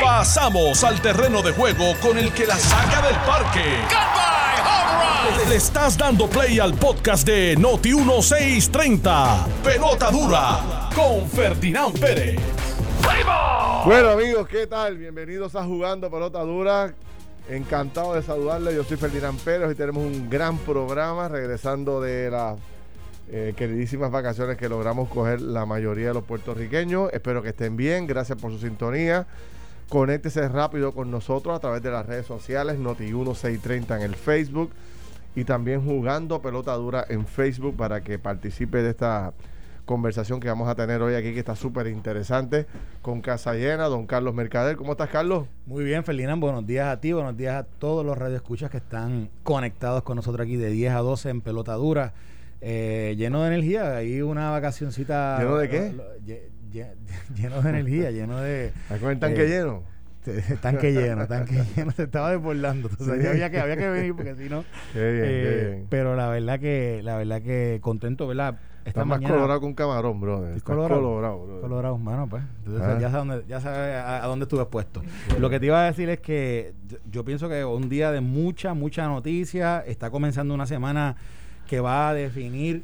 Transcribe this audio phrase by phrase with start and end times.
[0.00, 3.64] Pasamos al terreno de juego con el que la saca del parque.
[5.48, 9.46] Le estás dando play al podcast de Noti 1630.
[9.64, 12.38] Pelota dura con Ferdinand Pérez.
[13.84, 14.98] Bueno amigos, ¿qué tal?
[14.98, 16.92] Bienvenidos a Jugando Pelota Dura.
[17.48, 18.74] Encantado de saludarles.
[18.74, 22.56] Yo soy Ferdinand Pérez y tenemos un gran programa regresando de las
[23.32, 27.12] eh, queridísimas vacaciones que logramos coger la mayoría de los puertorriqueños.
[27.12, 28.06] Espero que estén bien.
[28.06, 29.26] Gracias por su sintonía.
[29.88, 34.70] Conéctese rápido con nosotros a través de las redes sociales, Noti1630 en el Facebook
[35.34, 39.32] y también jugando pelota dura en Facebook para que participe de esta
[39.84, 42.66] conversación que vamos a tener hoy aquí, que está súper interesante,
[43.02, 44.76] con Casa Llena, don Carlos Mercader.
[44.76, 45.46] ¿Cómo estás, Carlos?
[45.66, 46.40] Muy bien, Ferdinand.
[46.40, 50.44] Buenos días a ti, buenos días a todos los radioescuchas que están conectados con nosotros
[50.44, 52.12] aquí de 10 a 12 en pelota dura.
[52.60, 55.38] Eh, lleno de energía, hay una vacacioncita.
[55.38, 55.92] ¿Lleno de qué?
[55.92, 56.20] lo- lo-
[57.34, 58.72] lleno de energía, lleno de.
[58.90, 59.82] ¿Ahí con el tanque eh, lleno?
[60.24, 62.88] te- Tanque lleno, tanque lleno, se estaba desbordando.
[62.90, 63.26] Entonces, Sí.
[63.26, 64.64] había, que, había que venir porque si no.
[64.92, 65.86] Qué bien, eh, qué bien.
[65.88, 68.58] Pero la verdad que, la verdad que contento, ¿verdad?
[68.80, 70.44] Esta Estás más colorado que un camarón, brother.
[70.56, 71.00] Estoy Estás colorado.
[71.02, 71.60] colorado, brother.
[71.62, 72.42] Colorado, mano, pues.
[72.64, 72.98] Entonces, Ah.
[73.00, 75.02] ya sabes dónde, ya sabes a, a dónde estuve expuesto.
[75.38, 78.20] Lo que te iba a decir es que yo, yo pienso que un día de
[78.22, 81.16] mucha, mucha noticia, está comenzando una semana
[81.70, 82.82] que va a definir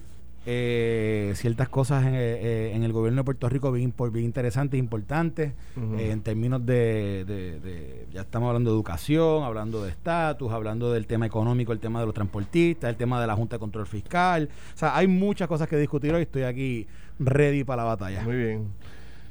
[0.49, 5.53] eh, ciertas cosas en, eh, en el gobierno de Puerto Rico bien, bien interesantes, importantes,
[5.99, 10.93] eh, en términos de, de- de- ya estamos hablando de educación, hablando de estatus, hablando
[10.93, 13.87] del tema económico, el tema de los transportistas, el tema de la Junta de Control
[13.89, 14.49] Fiscal.
[14.75, 16.23] O sea, hay muchas cosas que discutir hoy.
[16.23, 16.87] Estoy aquí
[17.19, 18.23] ready para la batalla.
[18.23, 18.69] Muy bien.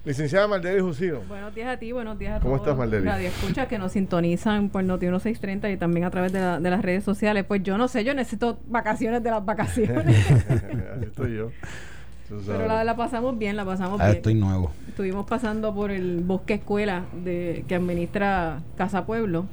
[0.05, 1.21] Licenciada Maldeli Jusino.
[1.27, 3.05] Buenos días a ti, buenos días a ¿Cómo todos estás, Maldeli?
[3.05, 6.69] Radio escucha que nos sintonizan por Noti 1630 y también a través de, la- de
[6.69, 7.43] las redes sociales.
[7.47, 10.15] Pues yo no sé, yo necesito vacaciones de las vacaciones.
[10.49, 11.49] Así estoy yo.
[12.47, 14.17] Pero la, la pasamos bien, la pasamos Ah, bien.
[14.17, 14.71] estoy nuevo.
[14.87, 19.45] Estuvimos pasando por el bosque escuela de que administra Casa Pueblo.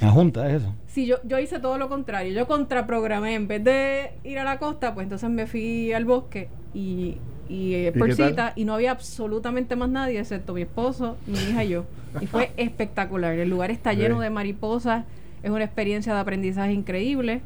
[0.00, 0.74] La Junta es eso.
[0.88, 2.32] Sí, yo, yo hice todo lo contrario.
[2.32, 3.34] Yo contraprogramé.
[3.34, 7.18] En vez de ir a la costa, pues entonces me fui al bosque y,
[7.52, 11.64] y, eh, ¿Y cita y no había absolutamente más nadie excepto mi esposo, mi hija
[11.64, 11.84] y yo.
[12.20, 13.38] Y fue espectacular.
[13.38, 14.22] El lugar está lleno Sí.
[14.24, 15.04] de mariposas.
[15.42, 17.40] Es una experiencia de aprendizaje increíble.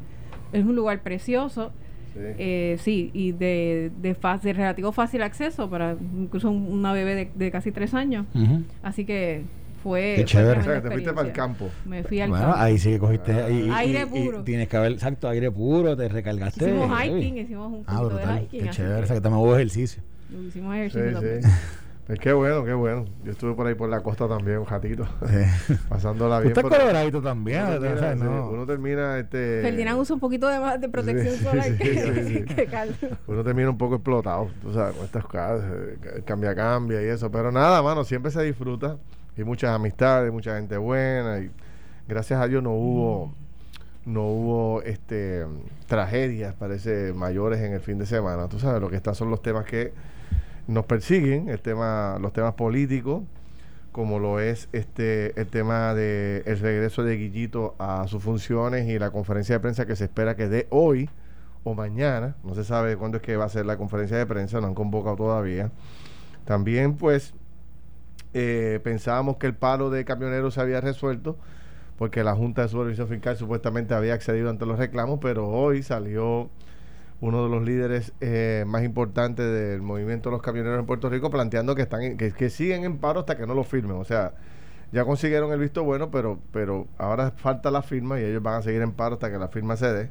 [0.53, 1.71] Es un lugar precioso.
[2.13, 2.19] Sí.
[2.39, 7.13] Eh, sí, y de, de, fácil, de relativo fácil acceso para incluso un- una bebé
[7.15, 8.25] de, de casi tres años.
[8.81, 9.43] Así que
[9.87, 10.01] fue.
[10.01, 10.59] Qué fue chévere.
[10.59, 11.69] o sea, que te fuiste para el campo.
[11.85, 12.59] Me fui al Bueno, campo.
[12.59, 13.31] ahí sí que cogiste.
[13.51, 14.43] y- y- Aire y- y puro.
[14.43, 16.65] tienes que haber, exacto, aire puro, te recargaste.
[16.65, 18.35] Hicimos hiking, hicimos un Ah, poquito brutal.
[18.35, 18.63] de hiking.
[18.63, 19.03] Qué chévere.
[19.03, 20.03] O sea, que también hubo ejercicio.
[20.47, 21.43] Hicimos Sí, ejercicio también.
[21.43, 21.49] sí.
[22.07, 23.03] Pues qué bueno, qué bueno.
[23.25, 25.05] Yo estuve por ahí por la costa también un ratito,
[25.89, 26.51] pasándola Tú bien.
[26.53, 27.63] estás pero coloradito también.
[27.65, 28.49] Uno termina, sí, no.
[28.49, 31.93] uno termina, este, Ferdinand usa un poquito de más de protección Sí, solar sí, que,
[32.23, 32.43] sí, sí.
[32.55, 32.95] que Carlos.
[33.27, 37.29] uno termina un poco explotado, tú sabes, con estas cosas, eh, cambia, cambia y eso.
[37.29, 38.95] Pero nada, mano, siempre se disfruta.
[39.37, 41.51] Hay muchas amistades, mucha gente buena y
[42.07, 43.33] gracias a Dios no hubo
[44.07, 45.45] no hubo este
[45.85, 48.47] tragedias, parece, mayores en el fin de semana.
[48.47, 49.93] Tú sabes, lo que están son los temas que
[50.65, 53.23] nos persiguen, el tema, los temas políticos,
[53.91, 58.97] como lo es este el tema de el regreso de Guillito a sus funciones y
[58.97, 61.09] la conferencia de prensa que se espera que dé hoy
[61.63, 64.61] o mañana, no se sabe cuándo es que va a ser la conferencia de prensa,
[64.61, 65.69] no han convocado todavía.
[66.45, 67.33] También pues
[68.39, 71.37] eh, pensábamos que el paro de camioneros se había resuelto
[71.97, 76.49] porque la Junta de Supervisión Fiscal supuestamente había accedido ante los reclamos, pero hoy salió
[77.19, 81.31] uno de los líderes eh, más importantes del movimiento de los camioneros en Puerto Rico
[81.31, 83.97] planteando que están que siguen en paro hasta que no lo firmen.
[83.97, 84.33] O sea,
[84.91, 88.61] ya consiguieron el visto bueno, pero, pero ahora falta la firma y ellos van a
[88.61, 90.09] seguir en paro hasta que la firma se dé.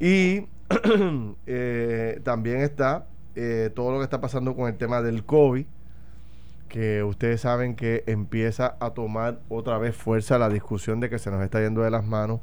[0.00, 0.48] Y
[1.46, 5.64] eh, también está eh, todo lo que está pasando con el tema del COVID,
[6.72, 11.30] que ustedes saben que empieza a tomar otra vez fuerza la discusión de que se
[11.30, 12.40] nos está yendo de las manos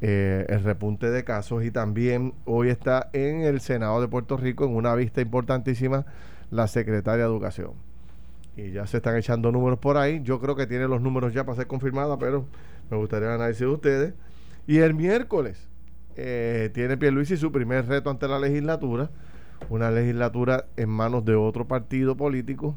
[0.00, 4.66] eh, el repunte de casos y también hoy está en el Senado de Puerto Rico
[4.66, 6.06] en una vista importantísima
[6.52, 7.72] la secretaria de Educación.
[8.56, 10.22] Y ya se están echando números por ahí.
[10.22, 12.46] Yo creo que tiene los números ya para ser confirmada, pero
[12.88, 14.14] me gustaría el análisis de ustedes.
[14.68, 15.68] Y el miércoles
[16.14, 19.10] eh, tiene Pierluisi su primer reto ante la legislatura,
[19.68, 22.76] una legislatura en manos de otro partido político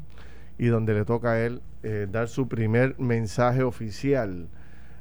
[0.58, 4.48] y donde le toca a él eh, dar su primer mensaje oficial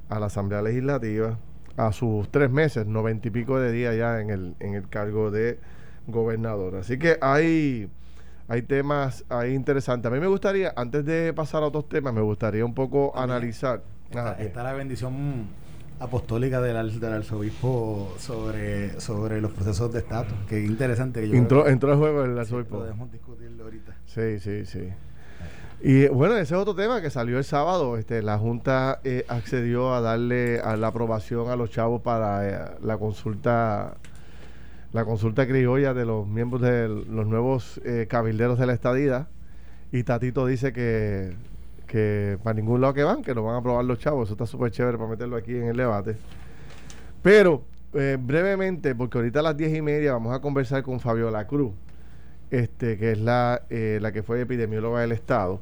[0.09, 1.37] a la Asamblea Legislativa
[1.77, 5.31] a sus tres meses, noventa y pico de días ya en el, en el cargo
[5.31, 5.59] de
[6.07, 6.75] gobernador.
[6.75, 7.89] Así que hay,
[8.47, 10.11] hay temas ahí interesantes.
[10.11, 13.81] A mí me gustaría, antes de pasar a otros temas, me gustaría un poco analizar.
[14.05, 15.47] Está, está la bendición
[15.99, 20.33] apostólica del, del arzobispo sobre, sobre los procesos de estatus.
[20.47, 22.79] Qué interesante que yo entró, entró el juego el arzobispo.
[22.79, 23.95] podemos discutirlo ahorita.
[24.05, 24.89] Sí, sí, sí.
[25.85, 27.97] Y bueno, ese es otro tema que salió el sábado.
[27.97, 32.77] Este, la Junta eh, accedió a darle a la aprobación a los chavos para eh,
[32.81, 33.97] la consulta
[34.93, 39.27] la consulta criolla de los miembros de los nuevos eh, cabilderos de la estadía.
[39.91, 41.35] Y Tatito dice que,
[41.85, 44.29] que para ningún lado que van, que lo van a aprobar los chavos.
[44.29, 46.15] Eso está súper chévere para meterlo aquí en el debate.
[47.21, 51.73] Pero brevemente, porque ahorita a las diez y media vamos a conversar con Fabiola Cruz
[52.53, 55.59] este, que es la, eh, la que fue epidemióloga del Estado.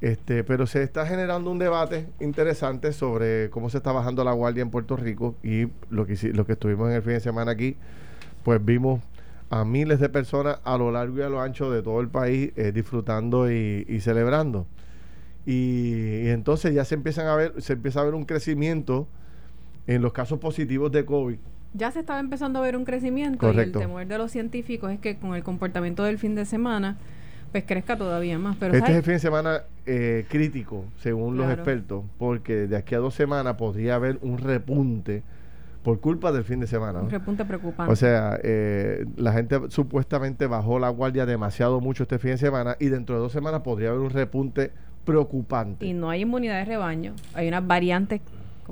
[0.00, 4.62] Este, pero se está generando un debate interesante sobre cómo se está bajando la guardia
[4.62, 7.76] en Puerto Rico y lo que, lo que estuvimos en el fin de semana aquí,
[8.44, 9.00] pues vimos
[9.50, 12.52] a miles de personas a lo largo y a lo ancho de todo el país
[12.54, 14.66] eh, disfrutando y, celebrando.
[15.44, 19.08] Y, y, entonces ya se empiezan a ver, se empieza a ver un crecimiento
[19.88, 21.38] en los casos positivos de COVID
[21.74, 25.00] ya se estaba empezando a ver un crecimiento y el temor de los científicos es
[25.00, 26.96] que con el comportamiento del fin de semana
[27.52, 28.56] pues crezca todavía más.
[28.58, 32.94] Pero este es el fin de semana eh, crítico, según los expertos, porque de aquí
[32.94, 35.22] a dos semanas podría haber un repunte
[35.82, 37.00] por culpa del fin de semana.
[37.00, 37.92] Un repunte preocupante.
[37.92, 42.76] O sea, eh, la gente supuestamente bajó la guardia demasiado mucho este fin de semana
[42.80, 44.70] y dentro de dos semanas podría haber un repunte
[45.04, 45.84] preocupante.
[45.84, 47.14] Y no hay inmunidad de rebaño.
[47.34, 48.22] Hay unas variantes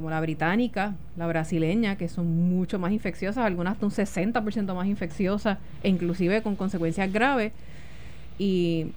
[0.00, 4.86] como la británica, la brasileña, que son mucho más infecciosas, algunas hasta un 60% más
[4.86, 7.52] infecciosas, e inclusive con consecuencias graves.
[8.38, 8.92] Y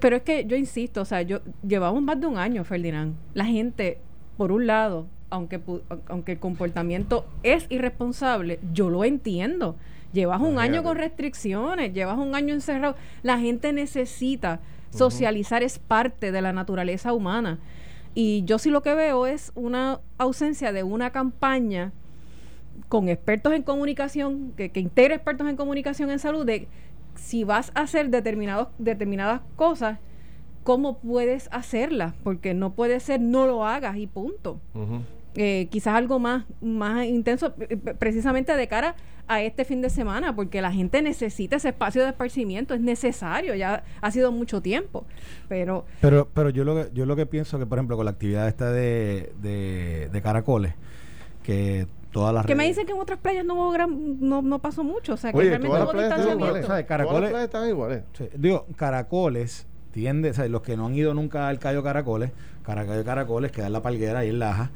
[0.00, 3.14] pero es que yo insisto, o sea, yo llevamos más de un año, Ferdinand.
[3.34, 3.98] La gente,
[4.36, 5.60] por un lado, aunque
[6.08, 9.76] aunque el comportamiento es irresponsable, yo lo entiendo.
[10.12, 12.96] Llevas un año con restricciones, llevas un año encerrado.
[13.22, 14.58] La gente necesita
[14.90, 17.60] socializar, es parte de la naturaleza humana.
[18.18, 21.92] Y yo sí lo que veo es una ausencia de una campaña
[22.88, 26.66] con expertos en comunicación, que, que integre expertos en comunicación en salud, de
[27.14, 29.98] si vas a hacer determinados, determinadas cosas,
[30.64, 32.14] ¿cómo puedes hacerlas?
[32.24, 34.62] Porque no puede ser no lo hagas y punto.
[35.36, 38.96] Eh, quizás algo más, más intenso, eh, precisamente de cara
[39.28, 43.54] a este fin de semana, porque la gente necesita ese espacio de esparcimiento, es necesario,
[43.54, 45.04] ya ha sido mucho tiempo.
[45.48, 48.12] Pero pero, pero yo lo que yo lo que pienso que por ejemplo con la
[48.12, 50.74] actividad esta de, de, caracoles,
[51.42, 55.14] que todas las que me dicen que en otras playas no no, no pasó mucho,
[55.14, 56.86] o sea que realmente hubo distanciamiento.
[56.86, 58.04] Caracoles, están iguales.
[58.34, 62.30] digo, caracoles tiende, o sea, los que no han ido nunca al Cayo Caracoles,
[62.62, 64.70] Caracayo Caracoles, que da la palguera ahí en Laja,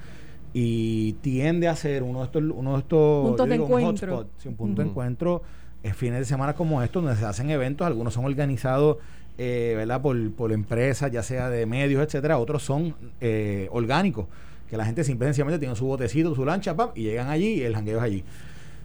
[0.52, 4.26] y tiende a ser uno de estos, uno de estos puntos de encuentro.
[4.44, 5.42] un punto de encuentro
[5.82, 8.98] en fines de semana como estos, donde se hacen eventos, algunos son organizados
[9.42, 10.02] eh, ¿verdad?
[10.02, 14.26] Por, por empresas, ya sea de medios, etcétera, otros son eh, orgánicos,
[14.68, 17.74] que la gente simplemente tiene su botecito, su lancha, pam, y llegan allí y el
[17.74, 18.24] jangueo es allí.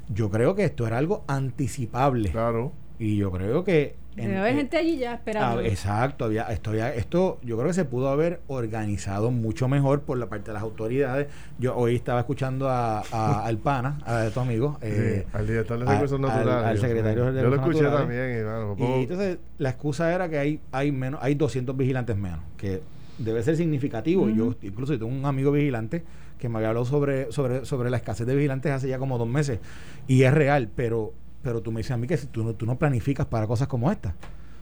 [0.08, 2.30] Yo creo que esto era algo anticipable.
[2.30, 2.72] Claro.
[3.00, 5.60] Y yo creo que Debe haber gente allí ya esperando.
[5.60, 10.18] Ah, exacto, había, esto, esto yo creo que se pudo haber organizado mucho mejor por
[10.18, 11.28] la parte de las autoridades.
[11.60, 13.00] Yo hoy estaba escuchando a,
[13.46, 16.66] al pana, a tu amigo, eh, al director de recursos naturales.
[16.66, 18.46] Al, secretario de Yo lo escuché también.
[18.78, 22.82] Y, y, entonces la excusa era que hay, hay, menos, hay 200 vigilantes menos, que
[23.18, 24.30] debe ser significativo.
[24.30, 26.04] Yo incluso tengo un amigo vigilante
[26.40, 29.28] que me había hablado sobre, sobre, sobre la escasez de vigilantes hace ya como dos
[29.28, 29.60] meses.
[30.08, 31.14] Y es real, pero
[31.46, 33.68] pero tú me dices a mí que si tú no, tú no planificas para cosas
[33.68, 34.16] como esta.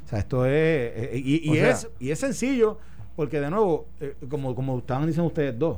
[0.05, 0.51] O sea, esto es...
[0.51, 2.77] Eh, eh, y, es y es sencillo,
[3.15, 5.77] porque de nuevo, eh, como, como estaban diciendo ustedes dos,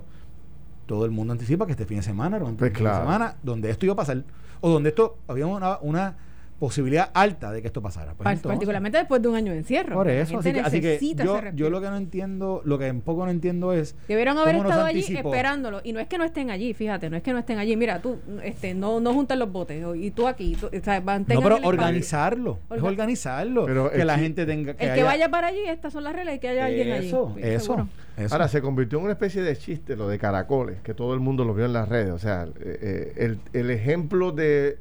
[0.88, 3.36] todo el mundo anticipa que este fin de semana era un pues fin de semana
[3.44, 4.24] donde esto iba a pasar,
[4.62, 6.18] o donde esto había una, una
[6.60, 8.14] posibilidad alta de que esto pasara.
[8.14, 9.96] Pues particularmente después de un año de encierro.
[9.96, 13.32] Por eso, así que, yo, yo, lo que no entiendo, lo que un poco no
[13.32, 13.96] entiendo es...
[14.08, 15.82] Debieron haber estado allí esperándolo.
[15.84, 17.76] Y no es que no estén allí, fíjate, no es que no estén allí.
[17.76, 20.56] Mira, tú este, no, no juntas los botes y tú aquí.
[20.56, 22.60] o sea, no, pero organizarlo.
[22.74, 23.90] es organizarlo.
[23.92, 24.76] que la gente tenga...
[24.76, 27.08] Que el que vaya para allí, estas son las reglas y que haya alguien allí.
[27.08, 27.88] Eso, eso.
[28.32, 31.44] Ahora, se convirtió en una especie de chiste lo de caracoles, que todo el mundo
[31.44, 32.12] lo vio en las redes.
[32.12, 34.78] O sea, eh, eh, el, el ejemplo de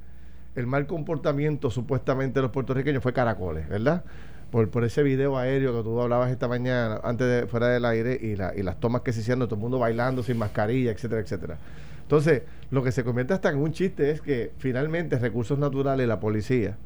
[0.57, 4.05] el mal comportamiento supuestamente de los puertorriqueños fue caracoles, ¿verdad?
[4.51, 8.19] Por, por ese video aéreo que tú hablabas esta mañana, antes de fuera del aire,
[8.21, 10.93] y, la, y las tomas que se hicieron de todo el mundo bailando sin mascarilla,
[10.93, 11.59] etcétera, etcétera.
[12.03, 16.09] Entonces, lo que se convierte hasta en un chiste es que finalmente Recursos Naturales y
[16.09, 16.77] la policía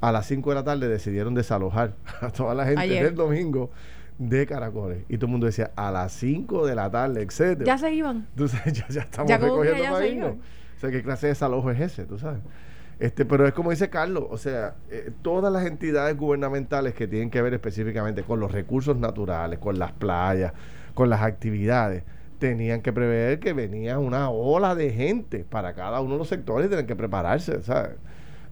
[0.00, 3.70] a las 5 de la tarde decidieron desalojar a toda la gente del domingo
[4.18, 5.04] de caracoles.
[5.08, 7.64] Y todo el mundo decía, a las 5 de la tarde, etcétera.
[7.64, 8.26] Ya se iban.
[8.30, 12.04] Entonces, ya, ya estamos recogiendo ya O sea, ¿qué clase de desalojo es ese?
[12.04, 12.40] ¿Tú sabes?
[12.98, 17.30] Este, pero es como dice Carlos, o sea, eh, todas las entidades gubernamentales que tienen
[17.30, 20.52] que ver específicamente con los recursos naturales, con las playas,
[20.94, 22.02] con las actividades,
[22.40, 26.66] tenían que prever que venía una ola de gente para cada uno de los sectores
[26.66, 27.92] y tenían que prepararse, ¿sabes?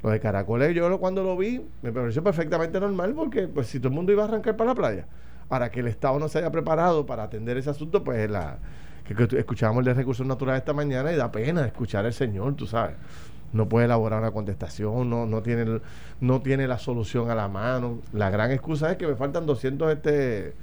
[0.02, 3.88] Lo de caracoles, yo cuando lo vi, me pareció perfectamente normal porque pues si todo
[3.88, 5.06] el mundo iba a arrancar para la playa,
[5.48, 8.58] para que el Estado no se haya preparado para atender ese asunto, pues la
[9.04, 12.94] que, escuchábamos de recursos naturales esta mañana y da pena escuchar al señor, tú sabes.
[13.56, 15.80] No puede elaborar una contestación, no, no, tiene,
[16.20, 17.98] no tiene la solución a la mano.
[18.12, 20.54] La gran excusa es que me faltan 200 este,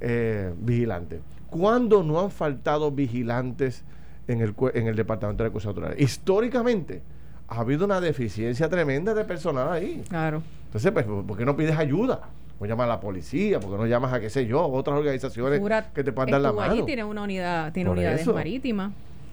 [0.00, 1.20] eh, vigilantes.
[1.48, 3.84] ¿Cuándo no han faltado vigilantes
[4.26, 6.00] en el, en el Departamento de Recursos Naturales?
[6.00, 7.02] Históricamente
[7.48, 10.02] ha habido una deficiencia tremenda de personal ahí.
[10.08, 10.42] Claro.
[10.66, 12.20] Entonces, pues, ¿por qué no pides ayuda?
[12.58, 13.60] ¿Por llamas a la policía?
[13.60, 15.60] ¿Por qué no llamas a, qué sé yo, otras organizaciones
[15.94, 16.72] que te puedan dar la mano?
[16.72, 18.92] allí tiene una unidad, tiene unidades marítimas.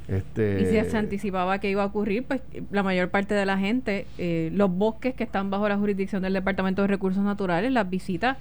[0.10, 0.62] Este...
[0.62, 4.08] Y si se anticipaba que iba a ocurrir, pues la mayor parte de la gente,
[4.18, 8.38] eh, los bosques que están bajo la jurisdicción del Departamento de Recursos Naturales, las visitas,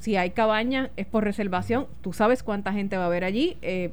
[0.00, 1.86] si hay cabañas, es por reservación.
[2.00, 3.56] Tú sabes cuánta gente va a haber allí.
[3.62, 3.92] Eh,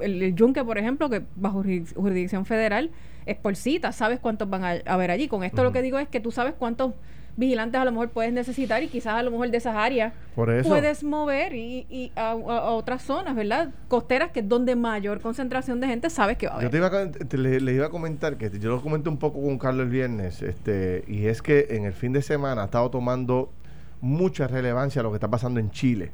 [0.00, 1.64] el, yunque, por ejemplo, que bajo
[1.94, 2.90] jurisdicción federal,
[3.26, 3.92] es por cita.
[3.92, 5.26] Sabes cuántos van a haber allí.
[5.26, 6.92] Con esto lo que digo es que tú sabes cuántos
[7.38, 11.04] vigilantes a lo mejor puedes necesitar y quizás a lo mejor de esas áreas puedes
[11.04, 13.70] mover y, a, otras zonas, ¿verdad?
[13.86, 16.66] Costeras, que es donde mayor concentración de gente sabes que va a haber.
[16.66, 19.56] Yo te iba a, le, iba a comentar, que yo lo comenté un poco con
[19.56, 23.52] Carlos el viernes, este, y es que en el fin de semana ha estado tomando
[24.00, 26.12] mucha relevancia lo que está pasando en Chile.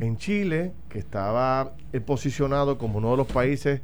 [0.00, 1.72] En Chile, que estaba
[2.04, 3.80] posicionado como uno de los países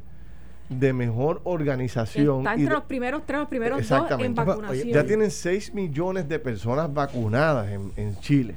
[0.79, 2.39] de mejor organización.
[2.39, 4.89] Está entre los primeros tres, los primeros dos en vacunación.
[4.89, 8.55] Ya tienen 6 millones de personas vacunadas en, en Chile.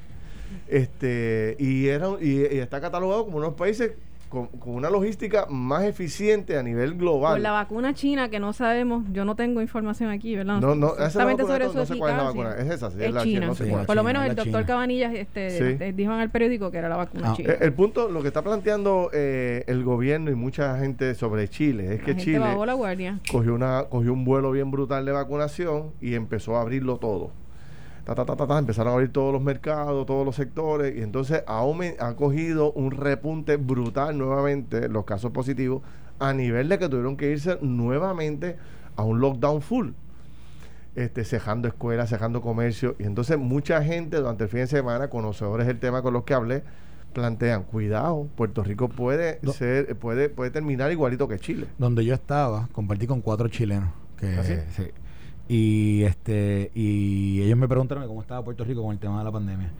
[0.69, 3.93] Este, y, era, y, está catalogado como uno de los países
[4.29, 7.35] con, una logística más eficiente a nivel global.
[7.35, 10.61] Con la vacuna china que no sabemos, yo no tengo información aquí, ¿verdad?
[10.61, 12.57] No, no, esa sobre no, no sé cuál es la vacuna.
[12.59, 13.53] Es esa, es, la china.
[13.87, 17.31] Por lo menos el doctor Cabanillas este, dijo en el periódico que era la vacuna
[17.31, 17.35] ah.
[17.37, 17.55] china.
[17.61, 22.03] El, punto, lo que está planteando eh, el gobierno y mucha gente sobre Chile es
[22.03, 22.57] que Chile la
[23.31, 27.31] Cogió, una, cogió un vuelo bien brutal de vacunación y empezó a abrirlo todo
[28.59, 31.63] empezaron a abrir todos los mercados, todos los sectores, y entonces ha,
[31.99, 35.83] ha cogido un repunte brutal nuevamente los casos positivos,
[36.19, 38.57] a nivel de que tuvieron que irse nuevamente
[38.97, 39.91] a un lockdown full.
[40.95, 42.97] Este, cejando escuelas, cejando comercio.
[42.99, 46.33] Y entonces mucha gente durante el fin de semana, conocedores del tema con los que
[46.33, 46.63] hablé,
[47.13, 51.67] plantean, cuidado, Puerto Rico puede ser, puede, puede terminar igualito que Chile.
[51.77, 53.91] Donde yo estaba, compartí con cuatro chilenos.
[54.19, 54.85] Que, ¿Ah, sí?
[55.49, 59.33] Y este y ellos me preguntaron cómo estaba Puerto Rico con el tema de la
[59.33, 59.71] pandemia.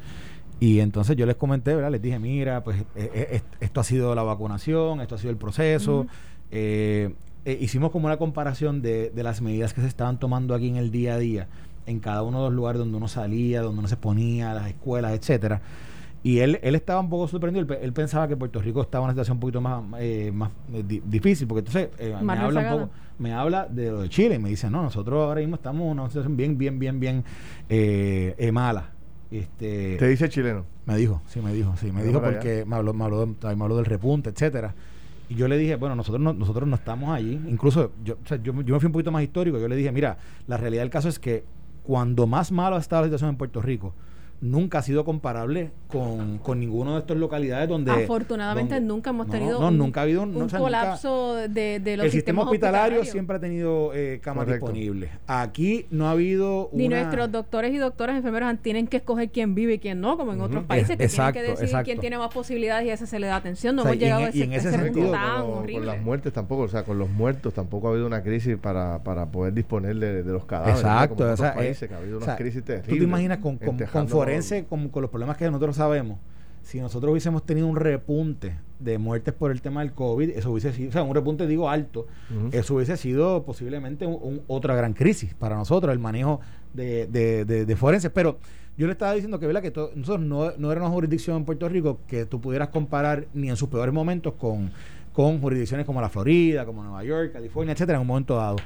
[0.59, 1.91] Y entonces yo les comenté, ¿verdad?
[1.91, 5.37] Les dije, mira, pues eh, eh, esto ha sido la vacunación, esto ha sido el
[5.37, 6.07] proceso.
[6.51, 10.77] Eh, hicimos como una comparación de, de, las medidas que se estaban tomando aquí en
[10.77, 11.49] el día a día,
[11.85, 15.13] en cada uno de los lugares donde uno salía, donde uno se ponía, las escuelas,
[15.13, 15.61] etcétera.
[16.27, 17.73] Y él, él estaba un poco sorprendido.
[17.81, 20.83] Él, pensaba que Puerto Rico estaba en una situación un poquito más, eh, más eh,
[21.07, 22.91] difícil, porque entonces eh, me habla un poco,
[23.21, 26.01] me habla de lo de Chile y me dice, no, nosotros ahora mismo estamos en
[26.01, 27.23] una situación bien, bien, bien, bien
[28.53, 28.91] mala.
[29.31, 30.65] Este, ¿Te dice chileno?
[30.85, 33.77] Me dijo, sí, me dijo, sí, me dijo porque me habló, me habló, me, habló,
[33.77, 34.75] del repunte, etcétera.
[35.29, 37.41] Y yo le dije, bueno, nosotros no, nosotros no estamos allí.
[37.49, 39.61] Incluso yo, o sea, yo, yo me fui un poquito más histórico.
[39.61, 40.19] Yo le dije, mira,
[40.49, 41.45] la realidad del caso es que
[41.85, 43.95] cuando más malo ha estado la situación en Puerto Rico,
[44.41, 47.91] nunca ha sido comparable con, con ninguno de estas localidades donde...
[47.91, 52.43] Afortunadamente nunca hemos tenido un, nunca ha habido un, colapso de, de, los El sistema
[52.43, 55.11] hospitalario siempre ha tenido eh, camas disponibles.
[55.27, 56.71] Aquí no ha habido...
[56.73, 60.33] Ni nuestros doctores y doctoras enfermeras tienen que escoger quién vive y quién no, como
[60.33, 63.19] en otros países que tienen que decidir quién tiene más posibilidades y a ese se
[63.19, 63.77] le da atención.
[63.77, 66.85] No hemos llegado a e- ese, en ese, sentido, con, las muertes tampoco, o sea,
[66.85, 70.81] con los muertos tampoco ha habido una crisis para, para poder disponer de, los cadáveres.
[70.81, 71.17] Exacto.
[71.17, 72.93] Como o sea, países, que ha habido una crisis terrible.
[72.93, 74.09] ¿Tú te imaginas con, con, con
[74.69, 76.19] con, con los problemas que nosotros sabemos,
[76.67, 80.73] si nosotros hubiésemos tenido un repunte de muertes por el tema del COVID, eso hubiese
[80.73, 82.09] sido, o sea, un repunte digo alto,
[82.51, 84.05] eso hubiese sido posiblemente
[84.49, 86.41] otra gran crisis para nosotros, el manejo
[86.75, 88.11] de, de, forenses.
[88.11, 88.39] Pero
[88.77, 89.63] yo le estaba diciendo que, ¿verdad?
[89.63, 93.49] que nosotros no, no era una jurisdicción en Puerto Rico que tú pudieras comparar ni
[93.49, 94.73] en sus peores momentos con,
[95.13, 98.57] con jurisdicciones como la Florida, como Nueva York, California, etcétera, en un momento dado.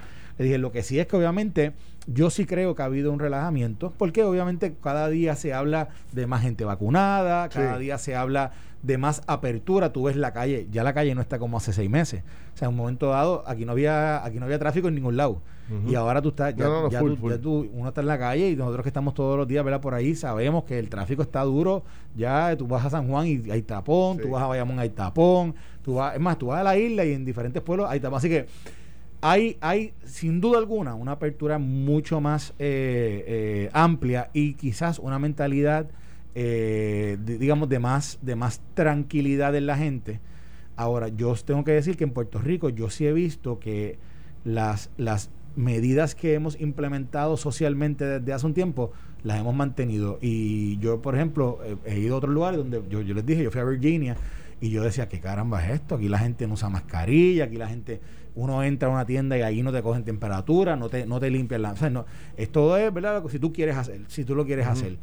[0.40, 1.74] Le dije, lo que sí es que obviamente
[2.06, 6.26] yo sí creo que ha habido un relajamiento, porque obviamente cada día se habla de
[6.26, 9.92] más gente vacunada, cada día se habla de más apertura.
[9.92, 12.22] Tú ves la calle, ya la calle no está como hace seis meses.
[12.54, 15.18] O sea, en un momento dado, aquí no había, aquí no había tráfico en ningún
[15.18, 15.42] lado.
[15.86, 16.66] Y ahora tú estás, ya,
[17.38, 19.80] tú, uno está en la calle y nosotros que estamos todos los días ¿verdad?
[19.80, 21.84] por ahí sabemos que el tráfico está duro.
[22.16, 25.54] Ya tú vas a San Juan y hay tapón, tú vas a Bayamón hay tapón,
[25.84, 28.16] tú vas, es más, tú vas a la isla y en diferentes pueblos hay tapón.
[28.16, 28.46] Así que
[29.20, 35.18] hay, hay sin duda alguna una apertura mucho más eh, eh, amplia y quizás una
[35.18, 35.90] mentalidad,
[36.34, 40.20] eh, digamos, de más, de más tranquilidad en la gente.
[40.76, 43.98] Ahora, yo tengo que decir que en Puerto Rico yo sí he visto que
[44.44, 50.18] las, las medidas que hemos implementado socialmente desde hace un tiempo, las hemos mantenido.
[50.22, 53.50] Y yo, por ejemplo, he, ido a otros lugares donde yo, yo les dije, yo
[53.50, 54.16] fui a Virginia
[54.60, 55.96] y yo decía, ¿qué caramba es esto?
[55.96, 58.00] Aquí la gente no usa mascarilla, aquí la gente,
[58.40, 61.30] uno entra a una tienda y ahí no te cogen temperatura, no te, no te
[61.30, 61.72] limpian la...
[61.72, 62.06] O sea, no,
[62.36, 63.22] esto es, ¿verdad?
[63.28, 64.96] Si tú quieres hacer, si tú lo quieres hacer.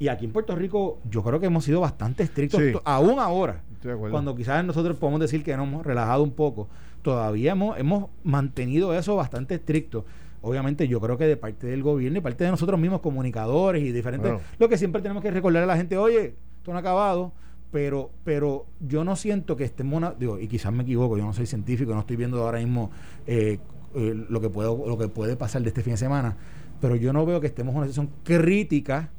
[0.00, 3.62] Y aquí en Puerto Rico yo creo que hemos sido bastante estrictos, aún ahora,
[4.10, 6.68] cuando quizás nosotros podemos decir que nos hemos relajado un poco,
[7.02, 10.04] todavía hemos, hemos mantenido eso bastante estricto.
[10.42, 13.92] Obviamente yo creo que de parte del gobierno y parte de nosotros mismos, comunicadores y
[13.92, 17.32] diferentes, lo que siempre tenemos que recordar a la gente, oye, esto no ha acabado,
[17.70, 21.46] pero, pero yo no siento que estemos, digo, y quizás me equivoco, yo no soy
[21.46, 22.90] científico, no estoy viendo ahora mismo
[23.26, 23.58] eh,
[23.94, 26.36] eh, lo, que puedo, lo que puede pasar de este fin de semana,
[26.80, 29.10] pero yo no veo que estemos en una situación crítica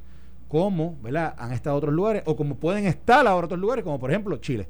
[0.48, 1.34] como ¿verdad?
[1.38, 4.68] han estado otros lugares o como pueden estar ahora otros lugares, como por ejemplo Chile.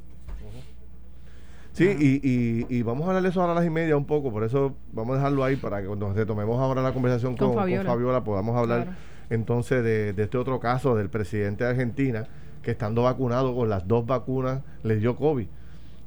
[1.73, 4.29] Sí, y, y, vamos a hablar de eso ahora a las y media un poco,
[4.29, 8.23] por eso vamos a dejarlo ahí para que cuando retomemos ahora la conversación con, Fabiola.
[8.25, 8.89] podamos hablar
[9.29, 12.27] entonces de, de, este otro caso del presidente de Argentina
[12.61, 15.47] que estando vacunado con las dos vacunas les dio COVID.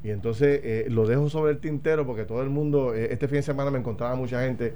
[0.05, 3.37] Y entonces eh, lo dejo sobre el tintero porque todo el mundo, eh, este fin
[3.37, 4.75] de semana me encontraba mucha gente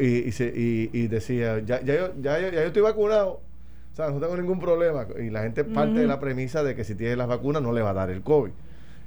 [0.00, 3.40] y, y, y, decía, ya, ya, yo, ya, ya, yo estoy vacunado,
[3.92, 5.06] o sea, no tengo ningún problema.
[5.20, 7.82] Y la gente parte de la premisa de que si tiene las vacunas no le
[7.82, 8.52] va a dar el COVID.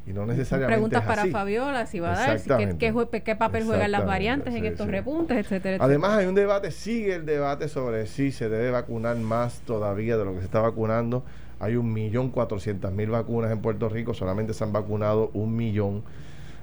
[0.07, 0.75] Y no necesariamente.
[0.75, 2.93] Preguntas para Fabiola, si va a dar, qué,
[3.23, 7.25] qué, papel juegan las variantes en estos repuntes, etcétera, Además, hay un debate, sigue el
[7.25, 11.23] debate sobre si se debe vacunar más todavía de lo que se está vacunando.
[11.59, 16.03] Hay un millón cuatrocientas mil vacunas en Puerto Rico, solamente se han vacunado un millón.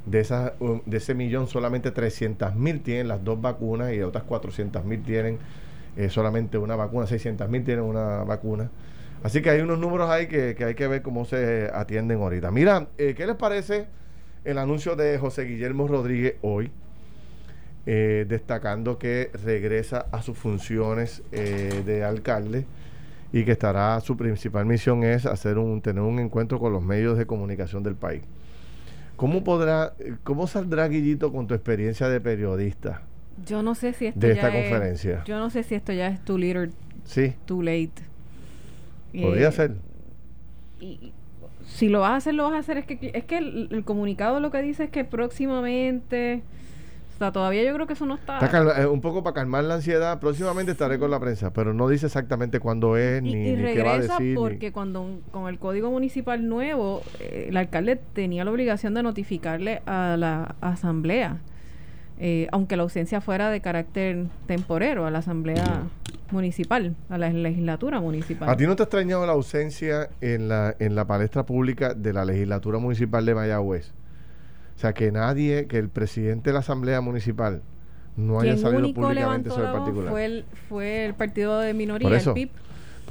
[0.04, 0.52] De, esas,
[0.84, 5.38] de ese millón, solamente trescientas mil tienen las dos vacunas y otras cuatrocientas mil tienen
[5.96, 8.68] eh, solamente una vacuna, seiscientas mil tienen una vacuna.
[9.22, 12.50] Así que hay unos números ahí que, hay que ver cómo se atienden ahorita.
[12.50, 13.86] Mira, eh, ¿qué les parece
[14.44, 16.72] el anuncio de José Guillermo Rodríguez hoy?
[17.86, 22.64] Eh, destacando que regresa a sus funciones de alcalde
[23.32, 27.16] y que estará su principal misión es hacer un tener un encuentro con los medios
[27.16, 28.22] de comunicación del país.
[29.16, 33.02] ¿Cómo podrá cómo saldrá Guillito con tu experiencia de periodista?
[33.46, 35.22] Yo no sé si esto de esta conferencia.
[35.24, 36.70] yo no sé si esto ya es too little,
[37.04, 37.34] sí.
[37.46, 37.92] too late.
[39.20, 39.74] Podría eh, ser.
[40.80, 41.12] Y,
[41.66, 42.78] si lo vas a hacer, lo vas a hacer.
[42.78, 46.42] Es que, es que el, comunicado lo que dice es que próximamente.
[47.14, 48.40] O sea, todavía yo creo que eso no está.
[48.80, 50.18] Eh, un poco para calmar la ansiedad.
[50.18, 53.98] Próximamente estaré con la prensa, pero no dice exactamente cuándo es ni, qué va a
[53.98, 54.36] decir.
[54.36, 59.82] Porque cuando con el código municipal nuevo, eh, el alcalde tenía la obligación de notificarle
[59.86, 61.40] a la asamblea
[62.24, 65.88] eh, aunque la ausencia fuera de carácter temporero a la Asamblea
[66.30, 68.48] Municipal, a la legislatura municipal.
[68.48, 72.12] ¿A ti no te ha extrañado la ausencia en la, en la palestra pública de
[72.12, 73.92] la legislatura municipal de Mayagüez?
[74.76, 77.62] O sea, que nadie, que el presidente de la Asamblea Municipal
[78.16, 80.10] no haya salido públicamente sobre el particular.
[80.10, 82.50] Fue el, fue el partido de minoría, el PIB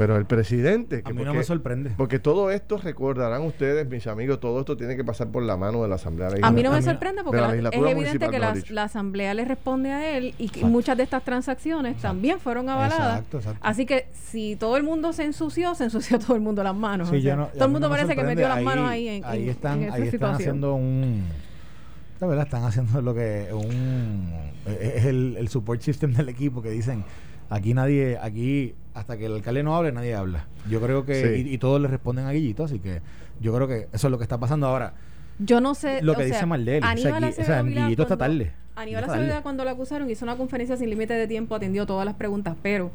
[0.02, 1.04] pero el presidente...
[1.06, 1.92] a mí no me sorprende.
[1.98, 5.84] Porque todo esto, recordarán ustedes, mis amigos, todo esto tiene que pasar por la mano
[5.84, 6.48] de la Asamblea Legislativa.
[6.48, 10.34] A mí no me sorprende porque es evidente que la, Asamblea le responde a él
[10.38, 13.24] y que muchas de estas transacciones también fueron avaladas.
[13.62, 17.10] Así que si todo el mundo se ensució, se ensució todo el mundo las manos.
[17.10, 20.74] todo el mundo parece que metió las manos ahí en, ahí están, ahí están haciendo
[20.76, 21.26] un...
[22.22, 24.32] La verdad, están haciendo lo que un...
[24.80, 27.04] Es el, el support system del equipo que dicen
[27.52, 30.48] Aquí nadie, aquí hasta que el alcalde no hable, nadie habla.
[30.70, 33.02] Yo creo que, y, todos le responden a Guillito, así que
[33.42, 34.94] yo creo que eso es lo que está pasando ahora.
[35.38, 36.02] Yo no sé.
[36.02, 36.88] Lo que dice Maldeli.
[36.88, 38.54] O sea, o sea, Guillito está tarde.
[38.78, 42.16] Aníbal Acevedo cuando lo acusaron hizo una conferencia sin límite de tiempo, atendió todas las
[42.16, 42.90] preguntas, pero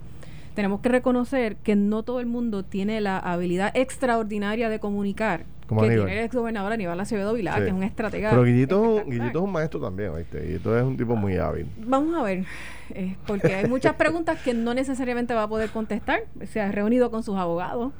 [0.54, 5.82] tenemos que reconocer que no todo el mundo tiene la habilidad extraordinaria de comunicar como
[5.82, 8.30] que tiene el ex gobernador Aníbal Acevedo Vilar, que es un estratega.
[8.30, 10.40] Pero Guillito, Guillito, es un maestro también, ¿viste?
[10.40, 11.66] Guillito es un tipo muy hábil.
[11.78, 12.44] Vamos a ver,
[12.90, 16.24] eh, porque hay muchas preguntas que no necesariamente va a poder contestar.
[16.44, 17.92] Se ha reunido con sus abogados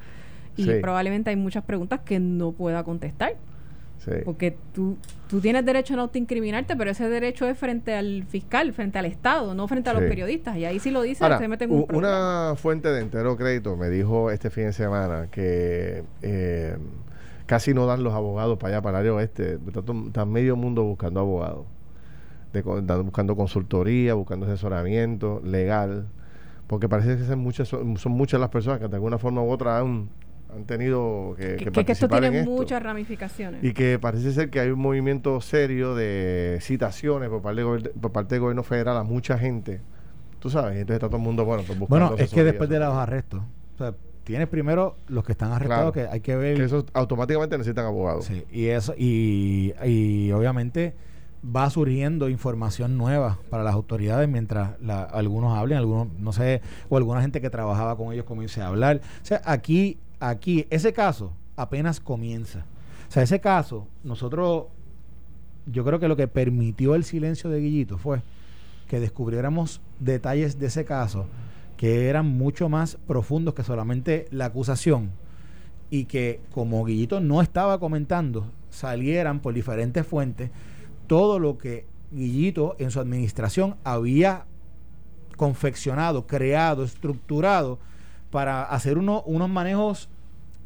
[0.55, 3.35] y probablemente hay muchas preguntas que no pueda contestar.
[4.23, 8.71] Porque tú, tú tienes derecho a no incriminarte, pero ese derecho es frente al fiscal,
[8.73, 10.55] frente al Estado, no frente a los periodistas.
[10.57, 14.31] Y ahí si lo dice, se meten un Una fuente de entero crédito me dijo
[14.31, 16.77] este fin de semana que eh,
[17.47, 19.57] casi no dan los abogados para allá, para el área oeste.
[20.07, 21.65] Está, medio mundo buscando abogados.
[22.53, 26.07] De, buscando consultoría, buscando asesoramiento legal.
[26.67, 29.79] Porque parece que son muchas, son, muchas las personas que de alguna forma u otra
[29.79, 30.09] han
[30.53, 33.63] han tenido que, que, que, esto tiene muchas ramificaciones.
[33.63, 38.11] Y que parece ser que hay un movimiento serio de citaciones por parte, de, por
[38.11, 39.81] parte del gobierno federal a mucha gente.
[40.39, 42.93] Tú sabes, entonces está todo el mundo, bueno, pues Bueno, es que después de los
[42.93, 43.41] arrestos,
[43.75, 43.93] o sea,
[44.27, 46.57] tienes primero los que están arrestados que hay que ver.
[46.57, 48.25] Que esos automáticamente necesitan abogados.
[48.25, 50.93] Sí, y eso, y, y obviamente
[51.43, 54.71] va surgiendo información nueva para las autoridades mientras
[55.13, 58.99] algunos hablen, algunos, no sé, o alguna gente que trabajaba con ellos comience a hablar.
[59.21, 62.65] O sea, aquí, aquí, ese caso apenas comienza.
[63.07, 64.65] O sea, ese caso, nosotros,
[65.67, 68.21] yo creo que lo que permitió el silencio de Guillito fue
[68.89, 71.27] que descubriéramos detalles de ese caso
[71.77, 75.11] que eran mucho más profundos que solamente la acusación
[75.89, 80.51] y que como Guillito no estaba comentando, salieran por diferentes fuentes
[81.07, 84.45] todo lo que Guillito en su administración había
[85.35, 87.79] confeccionado, creado, estructurado
[88.31, 90.09] para hacer uno, unos manejos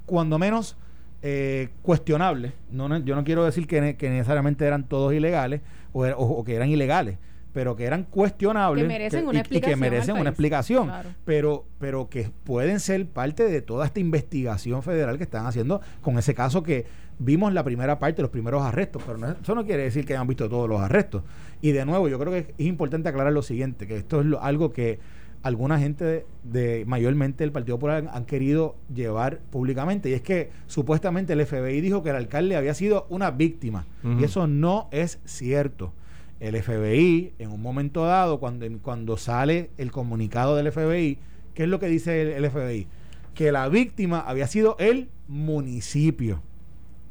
[0.05, 0.75] cuando menos
[1.21, 2.53] eh, cuestionables.
[2.71, 5.61] No, yo no quiero decir que, necesariamente eran todos ilegales
[5.93, 7.17] o, que eran ilegales,
[7.53, 10.91] pero que eran cuestionables que merecen una y, que merecen una explicación,
[11.25, 16.17] pero, pero que pueden ser parte de toda esta investigación federal que están haciendo con
[16.17, 16.85] ese caso que
[17.19, 20.49] vimos la primera parte, los primeros arrestos, pero eso no quiere decir que hayan visto
[20.49, 21.23] todos los arrestos.
[21.61, 24.71] Y de nuevo, yo creo que es importante aclarar lo siguiente, que esto es algo
[24.71, 24.99] que
[25.43, 31.33] alguna gente de, mayormente el Partido Popular han, querido llevar públicamente y es que supuestamente
[31.33, 33.85] el FBI dijo que el alcalde había sido una víctima
[34.19, 35.93] y eso no es cierto.
[36.41, 41.17] El FBI en un momento dado cuando, cuando sale el comunicado del FBI,
[41.53, 42.87] ¿qué es lo que dice el FBI?
[43.33, 46.41] Que la víctima había sido el municipio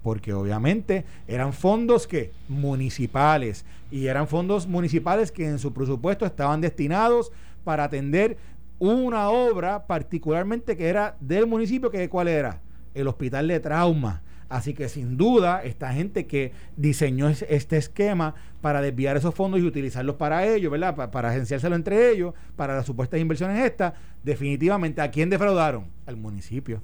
[0.03, 6.61] porque obviamente eran fondos que municipales y eran fondos municipales que en su presupuesto estaban
[6.61, 7.33] destinados
[7.65, 8.37] para atender
[8.79, 12.61] una obra particularmente que era del municipio, que cuál era?
[12.95, 14.23] El hospital de trauma.
[14.51, 19.63] Así que sin duda, esta gente que diseñó este esquema para desviar esos fondos y
[19.63, 20.97] utilizarlos para ellos, ¿verdad?
[20.97, 25.87] Para, para agenciárselo entre ellos, para las supuestas inversiones estas, definitivamente, ¿a quién defraudaron?
[26.05, 26.83] Al municipio.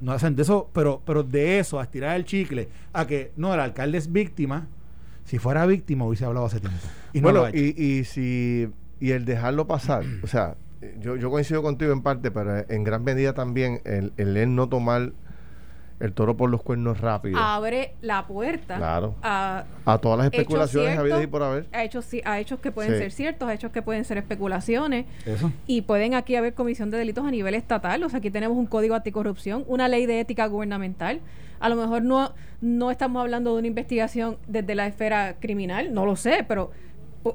[0.00, 3.54] No hacen de eso, pero, pero de eso, a estirar el chicle, a que no,
[3.54, 4.66] el alcalde es víctima.
[5.24, 6.78] Si fuera víctima, hubiese hablado hace tiempo.
[7.12, 8.68] Y bueno, y, y si
[8.98, 10.56] y el dejarlo pasar, o sea,
[10.98, 14.68] yo, yo coincido contigo en parte, pero en gran medida también el, el él no
[14.68, 15.12] tomar
[16.02, 17.38] el toro por los cuernos rápido.
[17.38, 18.78] Abre la puerta
[19.22, 21.66] a, a todas las especulaciones habidas y por haber.
[21.72, 25.06] A hechos, a hechos que pueden ser ciertos, a hechos que pueden ser especulaciones.
[25.66, 28.02] Y pueden aquí haber comisión de delitos a nivel estatal.
[28.02, 31.20] O sea, aquí tenemos un código anticorrupción, una ley de ética gubernamental.
[31.60, 36.04] A lo mejor no, no estamos hablando de una investigación desde la esfera criminal, no
[36.04, 36.72] lo sé, pero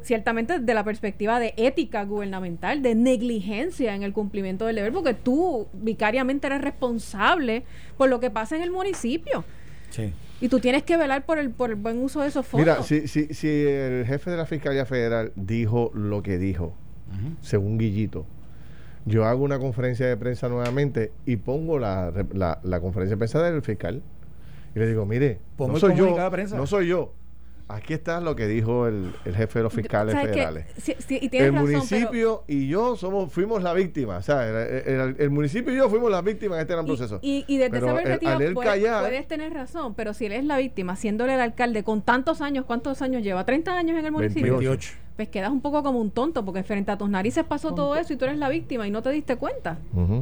[0.04, 5.14] ciertamente desde la perspectiva de ética gubernamental, de negligencia en el cumplimiento del deber, porque
[5.14, 7.64] tú vicariamente eres responsable
[7.98, 9.44] por lo que pasa en el municipio.
[9.90, 10.14] Sí.
[10.40, 12.68] Y tú tienes que velar por el, por el buen uso de esos fondos.
[12.68, 16.74] Mira, si, si, si el jefe de la Fiscalía Federal dijo lo que dijo,
[17.42, 18.26] según Guillito,
[19.06, 23.62] yo hago una conferencia de prensa nuevamente y pongo la, la, conferencia de prensa del
[23.62, 24.04] fiscal
[24.76, 26.16] y le digo, mire, no soy yo,
[26.56, 27.14] no soy yo,
[27.70, 30.66] Aquí está lo que dijo el, jefe de los fiscales federales.
[31.34, 34.18] el municipio y yo somos fuimos la víctima.
[34.18, 37.20] O sea, el, municipio y yo fuimos las víctimas en este gran proceso.
[37.22, 41.42] Y, desde esa perspectiva puedes, tener razón, pero si él es la víctima, siéndole el
[41.42, 43.46] alcalde con tantos años, ¿cuántos años lleva?
[43.46, 44.60] ¿30 años en el municipio?
[44.60, 44.94] 28.
[45.18, 48.14] Pues quedas un poco como un tonto, porque frente a tus narices pasó todo eso
[48.14, 49.78] y tú eres la víctima y no te diste cuenta.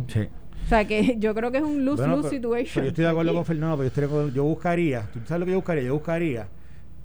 [0.08, 0.22] Sí.
[0.66, 2.86] O sea, que yo creo que es un lose-lose situation.
[2.86, 5.58] yo estoy de acuerdo con Fernando, pero yo, yo buscaría, ¿tú sabes lo que yo
[5.58, 5.84] buscaría?
[5.84, 6.48] Yo buscaría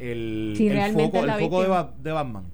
[0.01, 1.63] el, foco, el foco
[2.03, 2.45] de, Batman.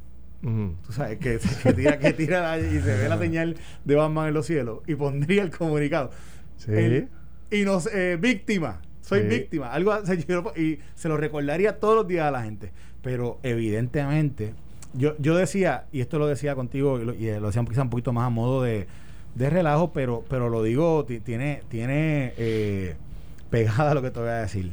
[0.43, 1.39] Tú sabes, que,
[1.73, 4.81] tira, que tira y se ve la señal de Batman en los cielos.
[4.87, 6.11] Y pondría el comunicado.
[6.57, 7.07] Sí.
[7.51, 8.81] y nos, eh, víctima.
[9.01, 9.73] Soy víctima.
[9.73, 9.93] Algo
[10.57, 12.73] y se lo recordaría todos los días a la gente.
[13.03, 14.55] Pero evidentemente,
[14.95, 18.13] yo, yo decía, y esto lo decía contigo, y lo, y lo decía un poquito
[18.13, 18.89] más a modo de,
[19.37, 22.97] de relajo, pero, pero lo digo, tiene, tiene eh,
[23.51, 24.73] pegada lo que te voy a decir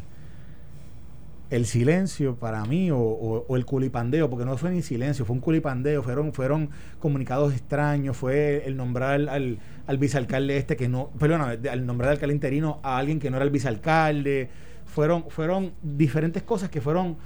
[1.50, 6.02] el silencio para mí o, el culipandeo, porque no fue ni silencio, fue un culipandeo,
[6.02, 11.86] fueron, fueron comunicados extraños, fue el nombrar al, al vicealcalde este que no, perdón, al
[11.86, 14.50] nombrar al alcalde interino a alguien que no era el vicealcalde,
[14.86, 17.18] fueron, fueron diferentes cosas que fueron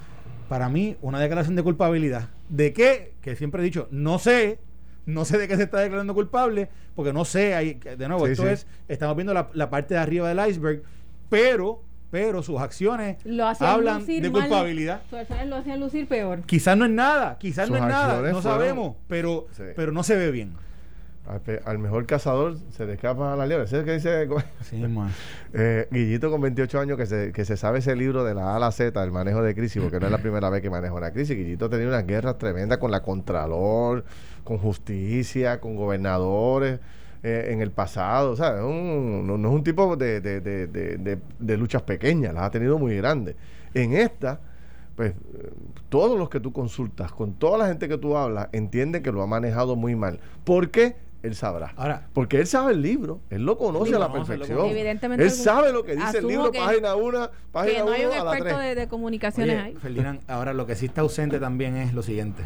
[0.48, 2.28] para mí una declaración de culpabilidad.
[2.48, 3.14] ¿De qué?
[3.20, 4.58] Que siempre he dicho, no sé,
[5.06, 8.48] no sé de qué se está declarando culpable, porque no sé, hay, de nuevo, esto
[8.48, 10.82] es, estamos viendo la, la parte de arriba del iceberg,
[11.28, 13.18] pero pero sus acciones
[13.60, 15.02] hablan de culpabilidad.
[15.10, 16.42] sus acciones lo hacían lucir peor.
[16.42, 20.30] Quizás no es nada, quizás no es nada, no sabemos, pero, pero no se ve
[20.30, 20.54] bien.
[21.66, 23.66] Al, mejor cazador se le escapa a la liebre.
[23.66, 24.26] ¿Sabes qué dice?
[24.62, 24.82] Sí,
[25.52, 28.56] eh, Guillito con 28 años que se, que se sabe ese libro de la A
[28.56, 30.94] a la Z, el manejo de crisis, porque no es la primera vez que maneja
[30.94, 31.36] una crisis.
[31.36, 34.06] Guillito tenía unas guerras tremendas con la Contralor,
[34.42, 36.80] con justicia, con gobernadores.
[37.22, 38.30] Eh, en el pasado.
[38.30, 42.78] O sea, no, es un tipo de, de, de, de, luchas pequeñas, las ha tenido
[42.78, 43.34] muy grandes.
[43.74, 44.40] En esta,
[44.94, 45.14] pues
[45.88, 49.20] todos los que tú consultas, con toda la gente que tú hablas, entienden que lo
[49.22, 50.20] ha manejado muy mal.
[50.44, 50.94] ¿Por qué?
[51.24, 51.72] Él sabrá.
[51.76, 54.66] Ahora, Porque él sabe el libro, él lo conoce a la perfección.
[54.66, 58.12] Evidentemente él sabe lo que dice el libro, página 1, página 1 no hay un
[58.12, 59.74] experto de, de, comunicaciones ahí.
[59.74, 62.44] Ferdinand, ahora lo que sí está ausente también es lo siguiente.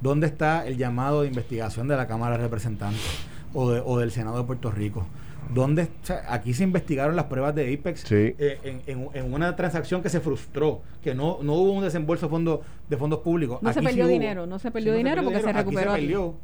[0.00, 4.38] ¿Dónde está el llamado de investigación de la Cámara de Representantes o, o del Senado
[4.38, 5.06] de Puerto Rico?
[5.50, 5.88] donde
[6.28, 11.14] aquí se investigaron las pruebas de Apex eh, en, una transacción que se frustró, que
[11.14, 13.60] no, no hubo un desembolso de, fondo, de fondos públicos.
[13.60, 16.34] No se perdió dinero, no se perdió dinero porque se recuperó.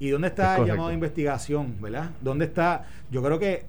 [0.00, 2.10] ¿Y dónde está el llamado de investigación, verdad?
[2.20, 2.86] ¿Dónde está?
[3.10, 3.64] Yo creo que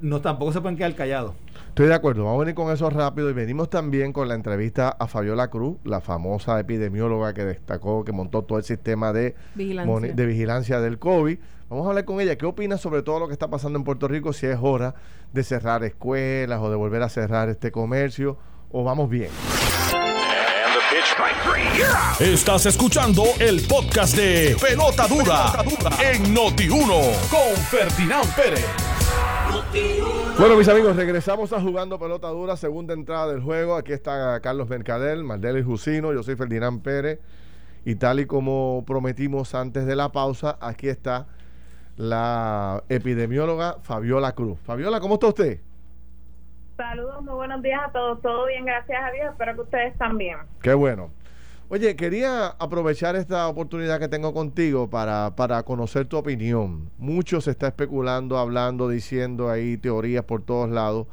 [0.00, 1.34] no tampoco se pueden quedar callados.
[1.68, 4.88] Estoy de acuerdo, vamos a venir con eso rápido y venimos también con la entrevista
[4.88, 10.26] a Fabiola Cruz, la famosa epidemióloga que destacó, que montó todo el sistema de de
[10.26, 11.38] vigilancia del COVID.
[11.72, 12.36] Vamos a hablar con ella.
[12.36, 14.34] ¿Qué opina sobre todo lo que está pasando en Puerto Rico?
[14.34, 14.94] Si es hora
[15.32, 18.36] de cerrar escuelas o de volver a cerrar este comercio
[18.70, 19.30] o vamos bien.
[22.20, 25.64] Estás escuchando el podcast de Pelota Dura,
[26.12, 28.66] en Noti1 con Ferdinand Pérez.
[30.38, 33.76] Bueno, mis amigos, regresamos a jugando pelota dura, segunda entrada del juego.
[33.76, 36.12] Aquí está Carlos Mercadel, Maldel y Jusino.
[36.12, 37.18] Yo soy Ferdinand Pérez.
[37.86, 41.28] Y tal y como prometimos antes de la pausa, aquí está
[41.96, 44.58] la epidemióloga Fabiola Cruz.
[44.60, 45.60] Fabiola, ¿cómo está usted?
[46.76, 48.20] Saludos, muy buenos días a todos.
[48.22, 49.30] Todo bien, gracias a Dios.
[49.30, 50.38] Espero que ustedes también.
[50.62, 51.10] Qué bueno.
[51.68, 56.90] Oye, quería aprovechar esta oportunidad que tengo contigo para, para conocer tu opinión.
[56.98, 61.06] Mucho se está especulando, hablando, diciendo ahí teorías por todos lados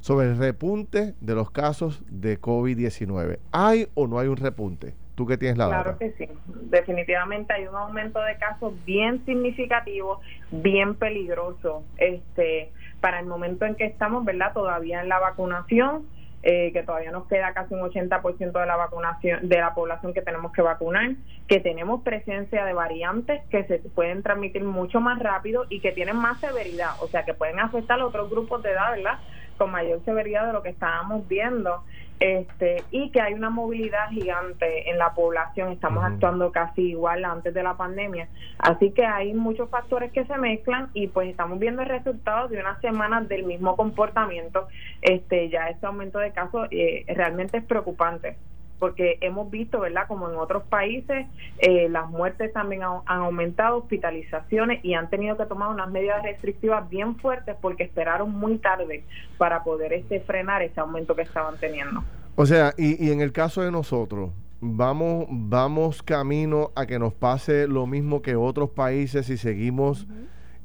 [0.00, 3.40] sobre el repunte de los casos de COVID-19.
[3.52, 4.94] ¿Hay o no hay un repunte?
[5.14, 6.28] Tú que tienes la Claro que sí.
[6.46, 10.20] Definitivamente hay un aumento de casos bien significativo,
[10.50, 11.84] bien peligroso.
[11.98, 14.52] Este, para el momento en que estamos, ¿verdad?
[14.52, 16.06] Todavía en la vacunación,
[16.42, 20.22] eh, que todavía nos queda casi un 80% de la vacunación de la población que
[20.22, 21.10] tenemos que vacunar,
[21.46, 26.16] que tenemos presencia de variantes que se pueden transmitir mucho más rápido y que tienen
[26.16, 29.18] más severidad, o sea, que pueden afectar a otros grupos de edad, ¿verdad?
[29.58, 31.84] Con mayor severidad de lo que estábamos viendo
[32.20, 37.52] este y que hay una movilidad gigante en la población, estamos actuando casi igual antes
[37.54, 38.28] de la pandemia,
[38.58, 42.60] así que hay muchos factores que se mezclan y pues estamos viendo el resultado de
[42.60, 44.68] unas semanas del mismo comportamiento,
[45.00, 48.36] este ya este aumento de casos eh, realmente es preocupante
[48.80, 50.08] porque hemos visto, ¿verdad?
[50.08, 55.46] Como en otros países, eh, las muertes también han, aumentado, hospitalizaciones y han tenido que
[55.46, 59.04] tomar unas medidas restrictivas bien fuertes porque esperaron muy tarde
[59.38, 62.02] para poder este frenar ese aumento que estaban teniendo.
[62.34, 67.14] O sea, y, y en el caso de nosotros, vamos vamos camino a que nos
[67.14, 70.06] pase lo mismo que otros países y seguimos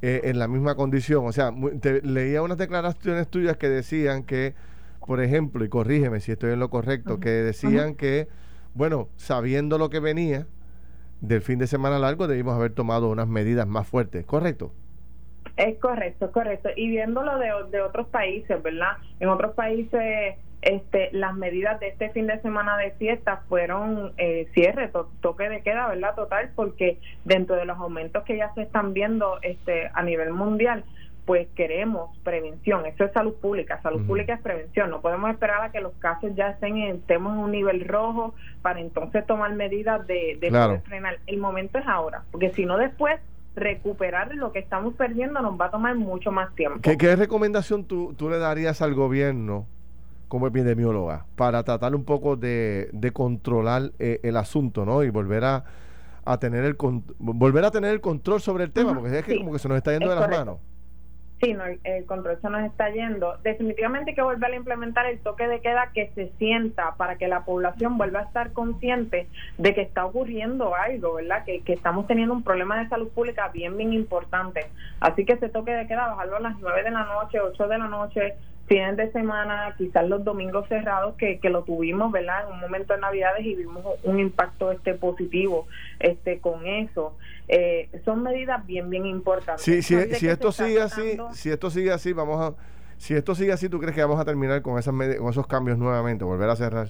[0.02, 1.26] eh, en la misma condición.
[1.26, 1.52] O sea,
[2.04, 4.54] leía unas declaraciones tuyas que decían que
[5.06, 8.28] por ejemplo, y corrígeme si estoy en lo correcto, que decían que,
[8.74, 10.48] bueno, sabiendo lo que venía
[11.22, 14.72] del fin de semana largo, debimos haber tomado unas medidas más fuertes, ¿correcto?
[15.58, 16.70] Es correcto, es correcto.
[16.76, 18.98] Y viéndolo de, de otros países, ¿verdad?
[19.20, 24.48] En otros países este, las medidas de este fin de semana de fiesta fueron eh,
[24.56, 24.92] cierre,
[25.22, 26.16] toque de queda, ¿verdad?
[26.16, 30.84] Total, porque dentro de los aumentos que ya se están viendo este, a nivel mundial,
[31.26, 32.86] pues queremos prevención.
[32.86, 33.82] Eso es salud pública.
[33.82, 34.90] Salud pública es prevención.
[34.92, 38.36] No podemos esperar a que los casos ya estén en, estemos en un nivel rojo
[38.62, 41.20] para entonces tomar medidas de, de frenar.
[41.26, 43.20] El momento es ahora, porque si no después
[43.56, 46.80] recuperar lo que estamos perdiendo nos va a tomar mucho más tiempo.
[46.82, 49.66] ¿Qué, recomendación tú, tú, le darías al gobierno
[50.28, 55.04] como epidemióloga para tratar un poco de, de controlar eh, el asunto, ¿no?
[55.04, 55.64] Y volver a,
[56.26, 56.76] a tener el
[57.18, 59.78] volver a tener el control sobre el tema, porque es que como que se nos
[59.78, 60.58] está yendo de las manos.
[61.46, 63.38] Sí, no, el, control se nos está yendo.
[63.44, 67.28] Definitivamente hay que volver a implementar el toque de queda que se sienta para que
[67.28, 69.28] la población vuelva a estar consciente
[69.60, 71.46] de que está ocurriendo algo, ¿verdad?
[71.46, 74.66] Que, que estamos teniendo un problema de salud pública bien, bien importante.
[75.00, 77.78] Así que ese toque de queda, bajarlo a las 9 de la noche, 8 de
[77.78, 78.34] la noche,
[78.68, 82.48] fines de semana, quizás los domingos cerrados que, que lo tuvimos, ¿verdad?
[82.48, 85.68] En un momento de Navidades y vimos un impacto este positivo
[86.00, 87.16] este con eso.
[87.48, 89.64] Eh, son medidas bien, bien importantes.
[89.64, 92.56] Sí, si, si esto sigue así, si esto sigue así, vamos a...
[92.98, 95.78] Si esto sigue así, ¿tú crees que vamos a terminar con, esas con esos cambios
[95.78, 96.88] nuevamente, volver a cerrar?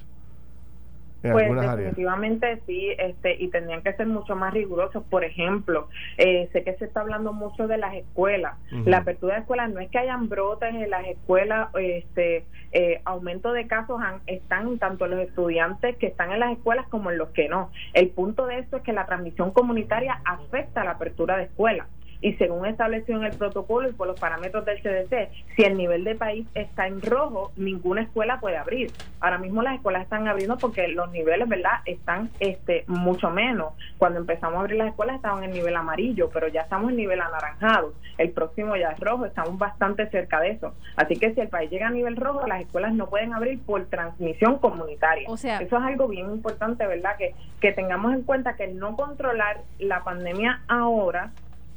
[1.32, 5.04] Pues definitivamente sí, este, y tendrían que ser mucho más rigurosos.
[5.10, 8.56] Por ejemplo, eh, sé que se está hablando mucho de las escuelas.
[8.86, 13.54] La apertura de escuelas no es que hayan brotes en las escuelas, este, eh, aumento
[13.54, 17.48] de casos están tanto los estudiantes que están en las escuelas como en los que
[17.48, 17.72] no.
[17.94, 21.88] El punto de esto es que la transmisión comunitaria afecta a la apertura de escuelas
[22.26, 26.04] y según establecido en el protocolo y por los parámetros del CDC, si el nivel
[26.04, 28.92] de país está en rojo, ninguna escuela puede abrir.
[29.20, 33.74] Ahora mismo las escuelas están abriendo porque los niveles, ¿verdad?, están este mucho menos.
[34.00, 37.22] Cuando empezamos a abrir las escuelas estaban en nivel amarillo, pero ya estamos en nivel
[37.22, 37.94] anaranjado.
[38.18, 40.74] El próximo ya es rojo, estamos bastante cerca de eso.
[40.96, 43.86] Así que si el país llega a nivel rojo, las escuelas no pueden abrir por
[43.86, 45.30] transmisión comunitaria.
[45.30, 47.18] O sea, eso es algo bien importante, ¿verdad?
[47.20, 51.30] Que, que tengamos en cuenta que no controlar la pandemia ahora,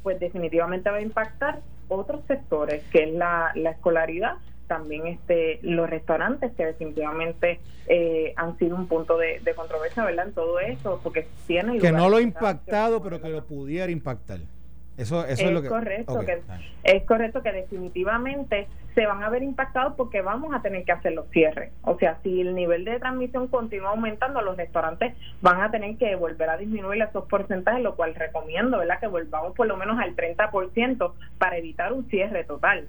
[0.09, 5.87] pues definitivamente va a impactar otros sectores, que es la, la escolaridad, también este los
[5.87, 11.27] restaurantes que definitivamente eh, han sido un punto de, controversia verdad en todo eso porque
[11.45, 14.39] tienen que no lo ha impactado pero que lo pudiera impactar
[14.99, 16.41] eso, eso es, lo que correcto que,
[16.83, 21.13] es correcto que definitivamente se van a ver impactados porque vamos a tener que hacer
[21.13, 21.71] los cierres.
[21.83, 26.15] O sea si el nivel de transmisión continúa aumentando los restaurantes van a tener que
[26.15, 30.15] volver a disminuir esos porcentajes lo cual recomiendo verdad que volvamos por lo menos al
[30.15, 32.87] 30% para evitar un cierre total.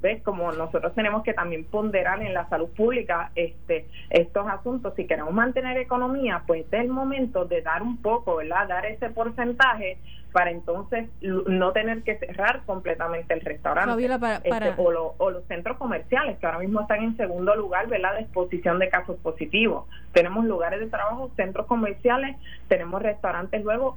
[0.00, 0.22] ¿ves?
[0.22, 5.32] Como nosotros tenemos que también ponderar en la salud pública este estos asuntos, si queremos
[5.32, 8.68] mantener economía, pues es el momento de dar un poco, ¿verdad?
[8.68, 9.98] Dar ese porcentaje
[10.32, 14.04] para entonces no tener que cerrar completamente el restaurante
[14.44, 18.14] este, o, o, los centros comerciales que ahora mismo están en segundo lugar ¿verdad?
[18.14, 22.36] de exposición de casos positivos tenemos lugares de trabajo centros comerciales
[22.68, 23.96] tenemos restaurantes luego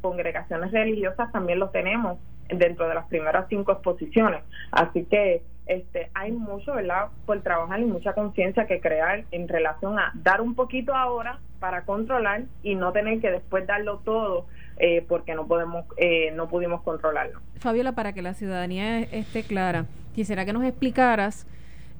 [0.00, 4.42] congregaciones religiosas también los tenemos dentro de las primeras cinco exposiciones.
[4.70, 9.98] Así que este hay mucho, ¿verdad?, por trabajar y mucha conciencia que crear en relación
[9.98, 14.46] a dar un poquito ahora para controlar y no tener que después darlo todo
[14.78, 17.40] eh, porque no podemos eh, no pudimos controlarlo.
[17.56, 21.46] Fabiola, para que la ciudadanía esté clara, quisiera que nos explicaras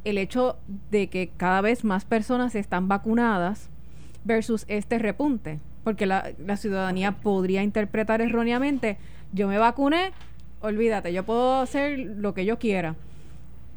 [0.05, 0.59] el hecho
[0.91, 3.71] de que cada vez más personas están vacunadas
[4.25, 8.99] versus este repunte, porque la, la ciudadanía podría interpretar erróneamente,
[9.33, 10.13] yo me vacuné,
[10.61, 12.97] olvídate, yo puedo hacer lo que yo quiera.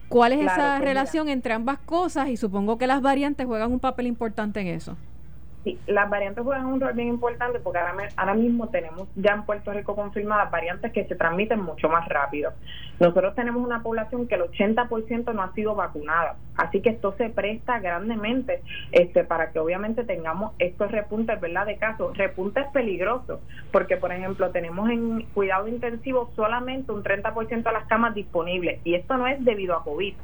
[0.09, 2.29] ¿Cuál es esa pues relación entre ambas cosas?
[2.29, 4.95] Y supongo que las variantes juegan un papel importante en eso.
[5.63, 9.43] Sí, las variantes juegan un rol bien importante porque ahora, ahora mismo tenemos ya en
[9.43, 12.53] Puerto Rico confirmadas variantes que se transmiten mucho más rápido.
[12.99, 17.29] Nosotros tenemos una población que el 80% no ha sido vacunada, así que esto se
[17.29, 21.65] presta grandemente este para que obviamente tengamos estos repuntes, ¿verdad?
[21.65, 23.39] De casos, repuntes peligrosos,
[23.71, 28.95] porque por ejemplo tenemos en cuidado intensivo solamente un 30% de las camas disponibles y
[28.95, 30.15] esto no es debido a COVID.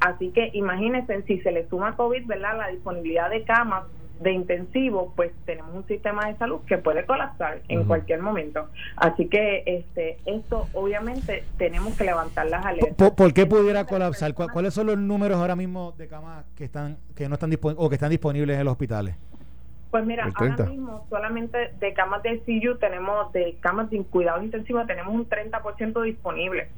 [0.00, 2.56] Así que imagínense si se le suma COVID, ¿verdad?
[2.58, 3.84] La disponibilidad de camas
[4.20, 8.68] de intensivo, pues tenemos un sistema de salud que puede colapsar en cualquier momento.
[8.96, 13.10] Así que este esto obviamente tenemos que levantar las alertas.
[13.12, 14.34] ¿Por, qué pudiera colapsar?
[14.34, 17.94] ¿Cuáles son los números ahora mismo de camas que están que no están o que
[17.94, 19.16] están disponibles en los hospitales?
[19.90, 24.84] Pues mira, ahora mismo solamente de camas de CU tenemos, de camas de cuidado intensivo
[24.84, 26.68] tenemos un 30% disponible.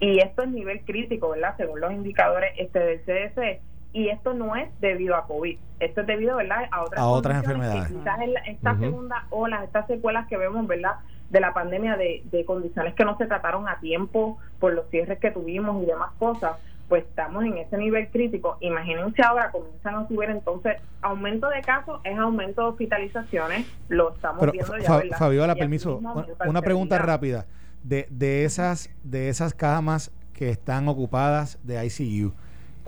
[0.00, 1.54] Y esto es nivel crítico, ¿verdad?
[1.56, 3.60] Según los indicadores este del CDC
[3.92, 6.68] y esto no es debido a COVID, esto es debido ¿verdad?
[6.70, 7.88] a otras, a otras enfermedades.
[7.88, 10.96] Quizás esta segunda ola, estas secuelas que vemos ¿verdad?
[11.30, 15.18] de la pandemia, de, de condiciones que no se trataron a tiempo por los cierres
[15.18, 16.56] que tuvimos y demás cosas,
[16.88, 18.56] pues estamos en ese nivel crítico.
[18.60, 24.50] Imagínense ahora comienzan a subir entonces aumento de casos, es aumento de hospitalizaciones, lo estamos
[24.50, 25.16] viendo ya.
[25.16, 26.00] Fabiola, permiso,
[26.46, 27.46] una pregunta rápida.
[27.84, 32.34] De, de, esas, de esas camas que están ocupadas de ICU,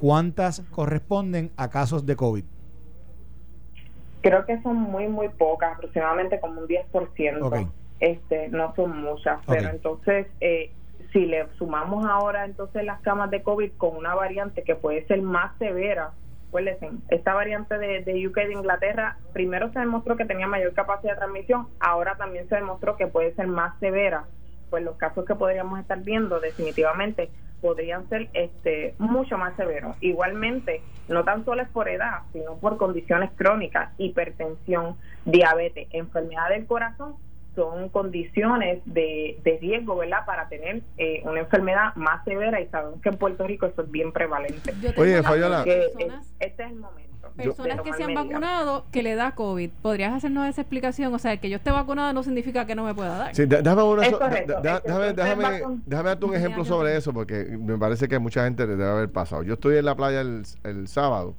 [0.00, 2.44] ¿cuántas corresponden a casos de COVID?
[4.22, 7.70] Creo que son muy, muy pocas, aproximadamente como un 10%.
[8.00, 10.72] Este, no son muchas, pero entonces, eh,
[11.12, 15.20] si le sumamos ahora entonces las camas de COVID con una variante que puede ser
[15.20, 16.12] más severa,
[16.50, 16.66] pues
[17.10, 21.18] esta variante de, de UK de Inglaterra, primero se demostró que tenía mayor capacidad de
[21.18, 24.24] transmisión, ahora también se demostró que puede ser más severa,
[24.70, 29.96] pues los casos que podríamos estar viendo definitivamente podrían ser este mucho más severos.
[30.00, 36.66] Igualmente, no tan solo es por edad, sino por condiciones crónicas, hipertensión, diabetes, enfermedad del
[36.66, 37.16] corazón,
[37.54, 43.00] son condiciones de, de riesgo, ¿verdad?, para tener eh, una enfermedad más severa y sabemos
[43.02, 44.72] que en Puerto Rico eso es bien prevalente.
[44.96, 46.06] Oye, Fabiola, este
[46.38, 47.09] es el momento
[47.40, 49.70] personas que se han vacunado que le da COVID.
[49.82, 51.12] ¿Podrías hacernos esa explicación?
[51.14, 53.34] O sea, que yo esté vacunado no significa que no me pueda dar.
[53.34, 53.82] Sí, déjame,
[55.12, 58.90] déjame, déjame, darte un ejemplo sobre eso, porque me parece que mucha gente le debe
[58.90, 59.42] haber pasado.
[59.42, 61.34] Yo estoy en la playa el, el sábado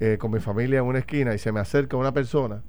[0.00, 2.62] eh, con mi familia en una esquina y se me acerca una persona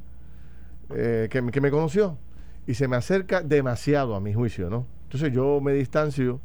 [0.96, 2.18] eh, que, que me conoció
[2.66, 4.88] y se me acerca demasiado a mi juicio, ¿no?
[5.04, 6.40] Entonces yo me distancio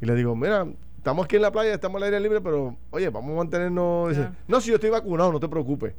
[0.00, 0.66] y le digo, mira,
[1.08, 4.14] estamos aquí en la playa, estamos al aire libre, pero oye, vamos a mantenernos.
[4.46, 5.94] no, si yo estoy vacunado, no te preocupes.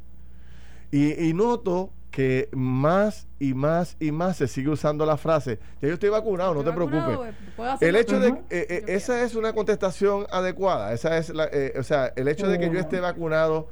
[0.92, 5.94] Y, noto que más y más y más se sigue usando la frase, ya yo
[5.94, 7.34] estoy vacunado, no te preocupes.
[7.58, 11.82] Eh, el hecho de, eh, eh, esa es una contestación adecuada, esa es la, o
[11.82, 13.68] sea, el hecho de que yo esté vacunado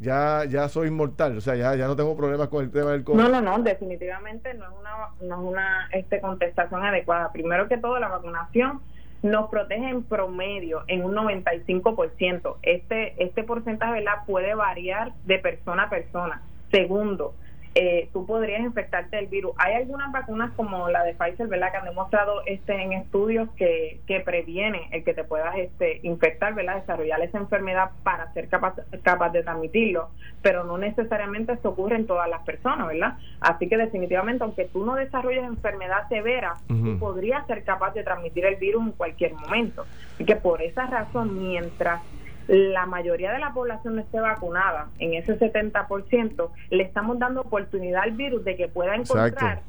[0.00, 3.04] ya ya soy inmortal, o sea, ya, ya no tengo problemas con el tema del
[3.04, 3.18] COVID.
[3.18, 7.30] No, no, no, definitivamente no es una, no es una este, contestación adecuada.
[7.32, 8.80] Primero que todo, la vacunación
[9.22, 12.56] nos protege en promedio en un 95%.
[12.62, 14.24] Este, este porcentaje ¿verdad?
[14.26, 16.42] puede variar de persona a persona.
[16.70, 17.34] Segundo,
[17.80, 19.52] eh, tú podrías infectarte del virus.
[19.56, 21.70] Hay algunas vacunas como la de Pfizer, ¿verdad?
[21.70, 26.54] Que han demostrado este, en estudios que, que previenen el que te puedas este, infectar,
[26.54, 26.80] ¿verdad?
[26.80, 28.74] Desarrollar esa enfermedad para ser capaz,
[29.04, 30.08] capaz de transmitirlo,
[30.42, 33.16] pero no necesariamente esto ocurre en todas las personas, ¿verdad?
[33.40, 38.44] Así que definitivamente, aunque tú no desarrolles enfermedad severa, tú podrías ser capaz de transmitir
[38.44, 39.86] el virus en cualquier momento.
[40.18, 42.02] Y que por esa razón, mientras
[42.48, 48.02] la mayoría de la población no esté vacunada, en ese 70%, le estamos dando oportunidad
[48.02, 49.60] al virus de que pueda encontrar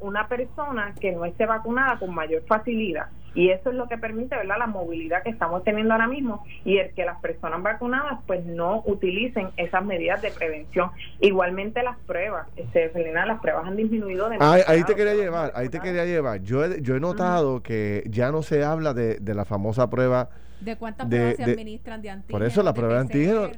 [0.00, 3.08] una persona que no esté vacunada con mayor facilidad.
[3.34, 4.56] Y eso es lo que permite ¿verdad?
[4.58, 8.82] la movilidad que estamos teniendo ahora mismo y el que las personas vacunadas pues no
[8.86, 10.90] utilicen esas medidas de prevención.
[11.20, 15.80] Igualmente las pruebas, este, las pruebas han disminuido de ahí te quería llevar, ahí te
[15.80, 16.42] quería llevar.
[16.42, 20.30] Yo he, yo he notado que ya no se habla de, de la famosa prueba
[20.60, 22.40] ¿De cuántas pruebas se administran de antígenos?
[22.40, 23.50] Por eso la prueba de antígenos...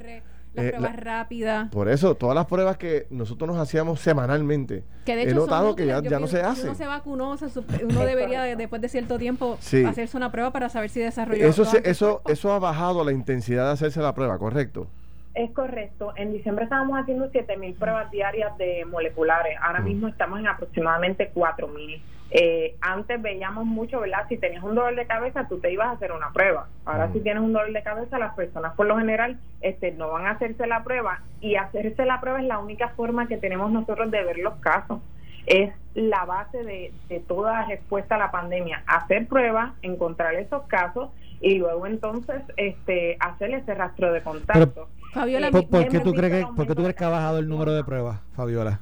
[0.53, 1.69] Las eh, pruebas rápidas.
[1.69, 6.19] Por eso, todas las pruebas que nosotros nos hacíamos semanalmente, he notado que ya, ya
[6.19, 6.63] no se hace.
[6.63, 7.37] Uno se vacunó,
[7.83, 11.45] uno debería después de cierto tiempo hacerse una prueba para saber si desarrolló.
[11.45, 14.87] Eso, eso, eso ha bajado la intensidad de hacerse la prueba, ¿correcto?
[15.33, 16.13] Es correcto.
[16.17, 19.57] En diciembre estábamos haciendo 7.000 pruebas diarias de moleculares.
[19.61, 19.85] Ahora mm.
[19.85, 22.01] mismo estamos en aproximadamente 4.000.
[22.33, 24.25] Eh, antes veíamos mucho, ¿verdad?
[24.29, 26.67] Si tenías un dolor de cabeza, tú te ibas a hacer una prueba.
[26.85, 27.13] Ahora, mm.
[27.13, 30.31] si tienes un dolor de cabeza, las personas por lo general este, no van a
[30.31, 31.21] hacerse la prueba.
[31.39, 34.99] Y hacerse la prueba es la única forma que tenemos nosotros de ver los casos.
[35.45, 38.83] Es la base de, de toda respuesta a la pandemia.
[38.85, 41.09] Hacer pruebas, encontrar esos casos
[41.41, 44.87] y luego entonces este hacer ese rastro de contacto.
[45.11, 48.21] Fabiola, ¿por, qué tú crees que, tú crees que ha bajado el número de pruebas,
[48.33, 48.79] Fabiola?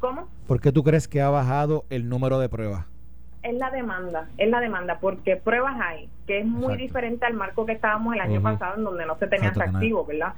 [0.00, 0.28] ¿Cómo?
[0.46, 2.86] ¿Por qué tú crees que ha bajado el número de pruebas?
[3.42, 7.66] Es la demanda, es la demanda, porque pruebas hay, que es muy diferente al marco
[7.66, 10.34] que estábamos el año pasado, en donde no se tenían reactivos, ¿verdad?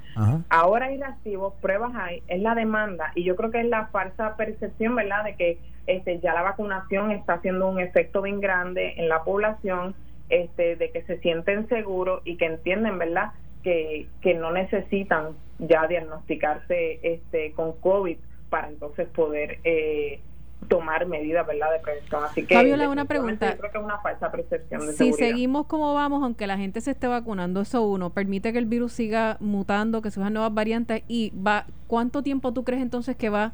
[0.48, 4.36] Ahora hay reactivos, pruebas hay, es la demanda, y yo creo que es la falsa
[4.36, 9.08] percepción, ¿verdad?, de que este ya la vacunación está haciendo un efecto bien grande en
[9.08, 9.94] la población,
[10.28, 15.86] este, de que se sienten seguros y que entienden, ¿verdad?, que, que no necesitan ya
[15.86, 18.16] diagnosticarse este, con COVID
[18.48, 20.20] para entonces poder eh,
[20.68, 21.72] tomar medidas ¿verdad?
[21.72, 22.24] de prevención.
[22.24, 23.56] Así que Fabiola, una pregunta.
[23.56, 26.92] creo que es una falsa percepción de Si seguimos como vamos, aunque la gente se
[26.92, 31.32] esté vacunando, eso uno, permite que el virus siga mutando, que surjan nuevas variantes y
[31.36, 33.52] va ¿cuánto tiempo tú crees entonces que va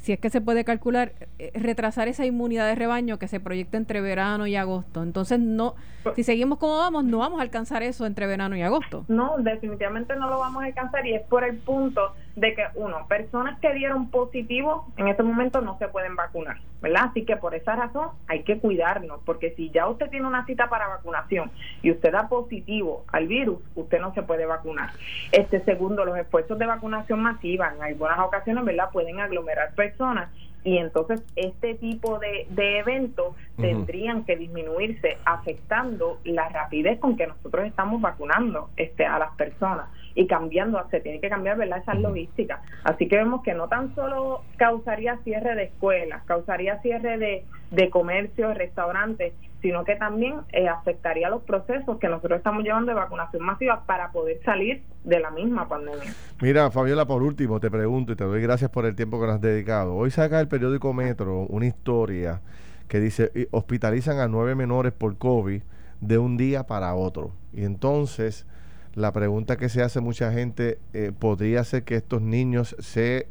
[0.00, 3.76] si es que se puede calcular, eh, retrasar esa inmunidad de rebaño que se proyecta
[3.76, 5.02] entre verano y agosto.
[5.02, 5.74] Entonces, no,
[6.16, 9.04] si seguimos como vamos, no vamos a alcanzar eso entre verano y agosto.
[9.08, 13.06] No, definitivamente no lo vamos a alcanzar y es por el punto de que, uno,
[13.08, 17.06] personas que dieron positivo en este momento no se pueden vacunar, ¿verdad?
[17.10, 20.68] Así que por esa razón hay que cuidarnos, porque si ya usted tiene una cita
[20.68, 21.50] para vacunación
[21.82, 24.90] y usted da positivo al virus, usted no se puede vacunar.
[25.32, 28.90] Este segundo, los esfuerzos de vacunación masiva en algunas ocasiones, ¿verdad?
[28.92, 30.30] Pueden aglomerar personas
[30.62, 37.26] y entonces este tipo de, de eventos tendrían que disminuirse afectando la rapidez con que
[37.26, 41.78] nosotros estamos vacunando este a las personas y cambiando, se tiene que cambiar ¿verdad?
[41.78, 42.62] esa logística.
[42.84, 47.90] Así que vemos que no tan solo causaría cierre de escuelas, causaría cierre de, de
[47.90, 49.32] comercios, restaurantes,
[49.62, 54.10] sino que también eh, afectaría los procesos que nosotros estamos llevando de vacunación masiva para
[54.10, 56.12] poder salir de la misma pandemia.
[56.40, 59.36] Mira, Fabiola, por último, te pregunto y te doy gracias por el tiempo que nos
[59.36, 59.94] has dedicado.
[59.94, 62.40] Hoy saca el periódico Metro una historia
[62.88, 65.62] que dice, hospitalizan a nueve menores por COVID
[66.00, 67.32] de un día para otro.
[67.52, 68.46] Y entonces
[68.94, 73.28] la pregunta que se hace mucha gente, eh, ¿podría ser que estos niños se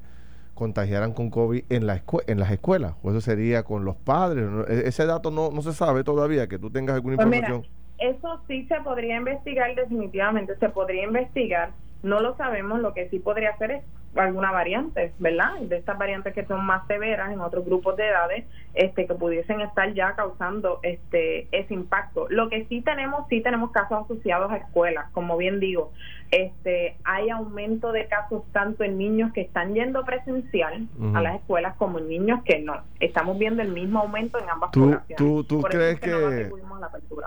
[0.54, 2.96] contagiaran con COVID en, la en las escuelas?
[3.04, 4.46] ¿O eso sería con los padres?
[4.68, 7.66] E-, ese dato no, no se sabe todavía, que tú tengas alguna pues información.
[7.98, 11.72] eso sí se podría investigar definitivamente, se podría investigar.
[12.04, 13.84] No lo sabemos, lo que sí podría hacer es
[14.16, 15.60] alguna variante, ¿verdad?
[15.62, 19.62] De estas variantes que son más severas en otros grupos de edades, este, que pudiesen
[19.62, 22.28] estar ya causando este ese impacto.
[22.30, 25.92] Lo que sí tenemos, sí tenemos casos asociados a escuelas, como bien digo,
[26.32, 31.76] este, hay aumento de casos tanto en niños que están yendo presencial a las escuelas
[31.78, 32.82] como en niños que no.
[33.00, 36.52] Estamos viendo el mismo aumento en ambas ¿Tú, ¿Tú, tú crees que,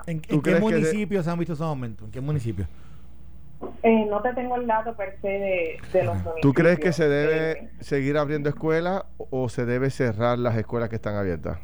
[0.07, 2.05] ¿En, qué municipios han visto esos aumentos?
[2.05, 2.67] ¿En qué municipios?
[3.83, 6.41] Eh, no te tengo el dato per se de, los municipios.
[6.41, 10.89] ¿Tú crees que se debe eh, seguir abriendo escuelas o se debe cerrar las escuelas
[10.89, 11.59] que están abiertas?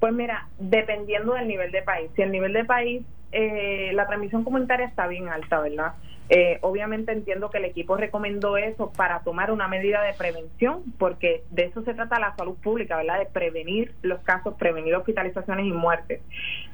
[0.00, 2.10] Pues mira, dependiendo del nivel de país.
[2.16, 5.94] Si el nivel de país, eh, la transmisión comunitaria está bien alta, ¿verdad?
[6.28, 11.44] Eh, obviamente entiendo que el equipo recomendó eso para tomar una medida de prevención, porque
[11.50, 13.20] de eso se trata la salud pública, ¿verdad?
[13.20, 16.20] De prevenir los casos, prevenir hospitalizaciones y muertes.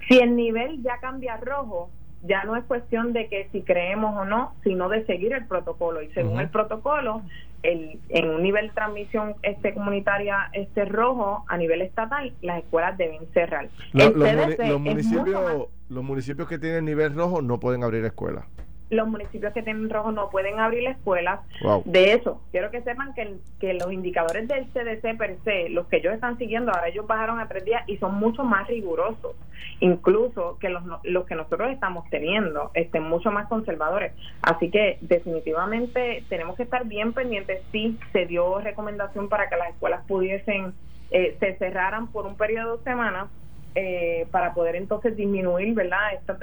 [0.08, 1.90] Si el nivel ya cambia a rojo,
[2.22, 6.02] ya no es cuestión de que si creemos o no, sino de seguir el protocolo.
[6.02, 7.22] Y según el protocolo,
[7.62, 12.96] el, en un nivel de transmisión este comunitaria este rojo a nivel estatal, las escuelas
[12.96, 13.68] deben cerrar.
[13.92, 18.44] los, municipios, los municipios que tienen nivel rojo no pueden abrir escuelas
[18.92, 21.40] los municipios que tienen rojo no pueden abrir escuelas.
[21.84, 25.96] De eso, quiero que sepan que, que los indicadores del CDC per se, los que
[25.96, 29.34] ellos están siguiendo, ahora ellos bajaron a tres días y son mucho más rigurosos,
[29.80, 34.12] incluso que los, los que nosotros estamos teniendo, estén mucho más conservadores.
[34.42, 37.62] Así que definitivamente tenemos que estar bien pendientes.
[37.72, 40.74] Sí, se dio recomendación para que las escuelas pudiesen,
[41.10, 43.28] eh, se cerraran por un periodo de semanas
[43.74, 45.98] eh, para poder entonces disminuir, ¿verdad?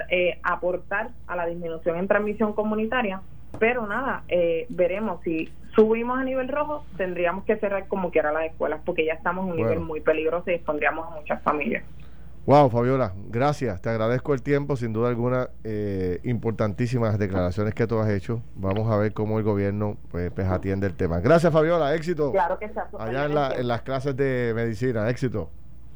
[0.08, 3.20] Eh, aportar a la disminución en transmisión comunitaria.
[3.58, 8.46] Pero nada, eh, veremos si subimos a nivel rojo, tendríamos que cerrar como quiera las
[8.46, 11.84] escuelas, porque ya estamos en un nivel muy peligroso y expondríamos a muchas familias.
[12.46, 13.80] Wow, Fabiola, gracias.
[13.80, 15.50] Te agradezco el tiempo, sin duda alguna,
[16.24, 18.42] importantísimas declaraciones que tú has hecho.
[18.54, 21.20] Vamos a ver cómo el gobierno pues, pues atiende el tema.
[21.20, 22.32] Gracias, Fabiola, éxito.
[22.32, 22.74] Claro que sí.
[22.98, 25.50] Allá en, en las clases de medicina, éxito.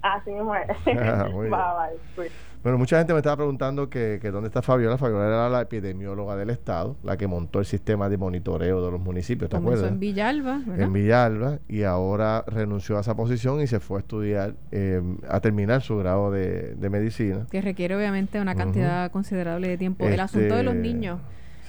[0.05, 0.69] Así mismo es.
[2.63, 4.97] Bueno, mucha gente me estaba preguntando que, dónde está Fabiola.
[4.97, 8.99] Fabiola era la epidemióloga del Estado, la que montó el sistema de monitoreo de los
[8.99, 9.93] municipios, ¿te acuerdas?
[9.93, 14.55] en Villalba, En Villalba, y ahora renunció a esa posición y se fue a estudiar,
[14.73, 17.47] eh, a terminar su grado de, medicina.
[17.51, 20.07] Que requiere obviamente una cantidad considerable de tiempo.
[20.07, 21.21] el asunto de los este, niños.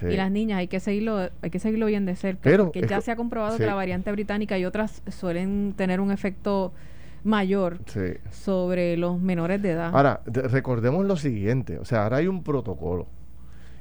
[0.01, 3.01] y las niñas hay que seguirlo hay que seguirlo bien de cerca Pero, porque ya
[3.01, 6.71] se ha comprobado que la variante británica y otras suelen tener un efecto
[7.25, 7.79] mayor
[8.31, 9.91] sobre los menores de edad.
[9.93, 13.07] Ahora, recordemos lo siguiente, o sea, ahora hay un protocolo.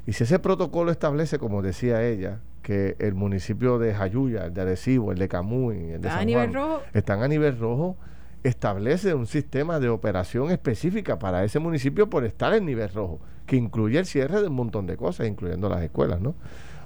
[0.06, 4.62] Y si ese protocolo establece, como decía ella, que el municipio de Jayuya, el de
[4.62, 6.80] Arecibo, el de Camuy, el de San a nivel rojo?
[6.94, 7.96] están a nivel rojo,
[8.42, 13.56] establece un sistema de operación específica para ese municipio por estar en nivel rojo, que
[13.56, 16.34] incluye el cierre de un montón de cosas, incluyendo las escuelas, ¿no?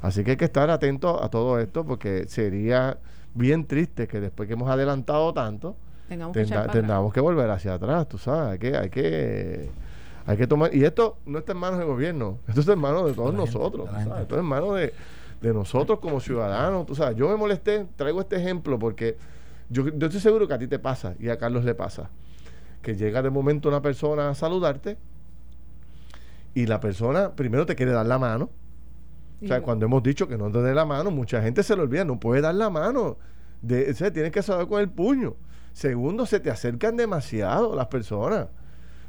[0.02, 2.98] Así que hay que estar atento a todo esto porque sería
[3.34, 5.76] bien triste que después que hemos adelantado tanto,
[6.08, 9.70] tengamos que, volver hacia atrás, tú sabes, hay que, hay que,
[10.26, 13.06] hay que tomar, y esto no está en manos del gobierno, esto está en manos
[13.06, 14.92] de todos nosotros, esto está en manos de,
[15.52, 19.16] nosotros como ciudadanos, tú sabes, yo me molesté, traigo este ejemplo porque
[19.70, 22.10] yo, yo estoy seguro que a ti te pasa y a Carlos le pasa,
[22.82, 24.96] que llega de momento una persona a saludarte
[26.54, 28.50] y la persona primero te quiere dar la mano,
[29.42, 31.82] o sea, cuando hemos dicho que no te dé la mano, mucha gente se lo
[31.82, 33.16] olvida, no puede dar la mano.
[33.62, 35.36] De, o sea, tienes que saludar con el puño.
[35.78, 38.48] Segundo, se te acercan demasiado las personas.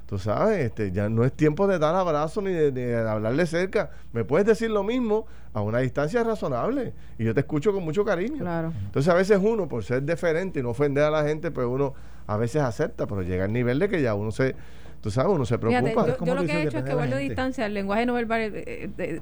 [0.06, 3.90] Tú sabes, este, ya no es tiempo de dar abrazo ni de, hablarle cerca.
[4.14, 8.06] Me puedes decir lo mismo a una distancia razonable y yo te escucho con mucho
[8.06, 8.38] cariño.
[8.38, 8.72] Claro.
[8.86, 11.96] Entonces a veces uno, por ser diferente y no ofender a la gente, pues uno
[12.28, 14.56] a veces acepta, pero llega al nivel de que ya uno se,
[15.02, 16.06] tú sabes, uno se preocupa.
[16.24, 17.66] yo, lo que he hecho es que guardo distancia.
[17.66, 19.22] El lenguaje no verbal eh, eh,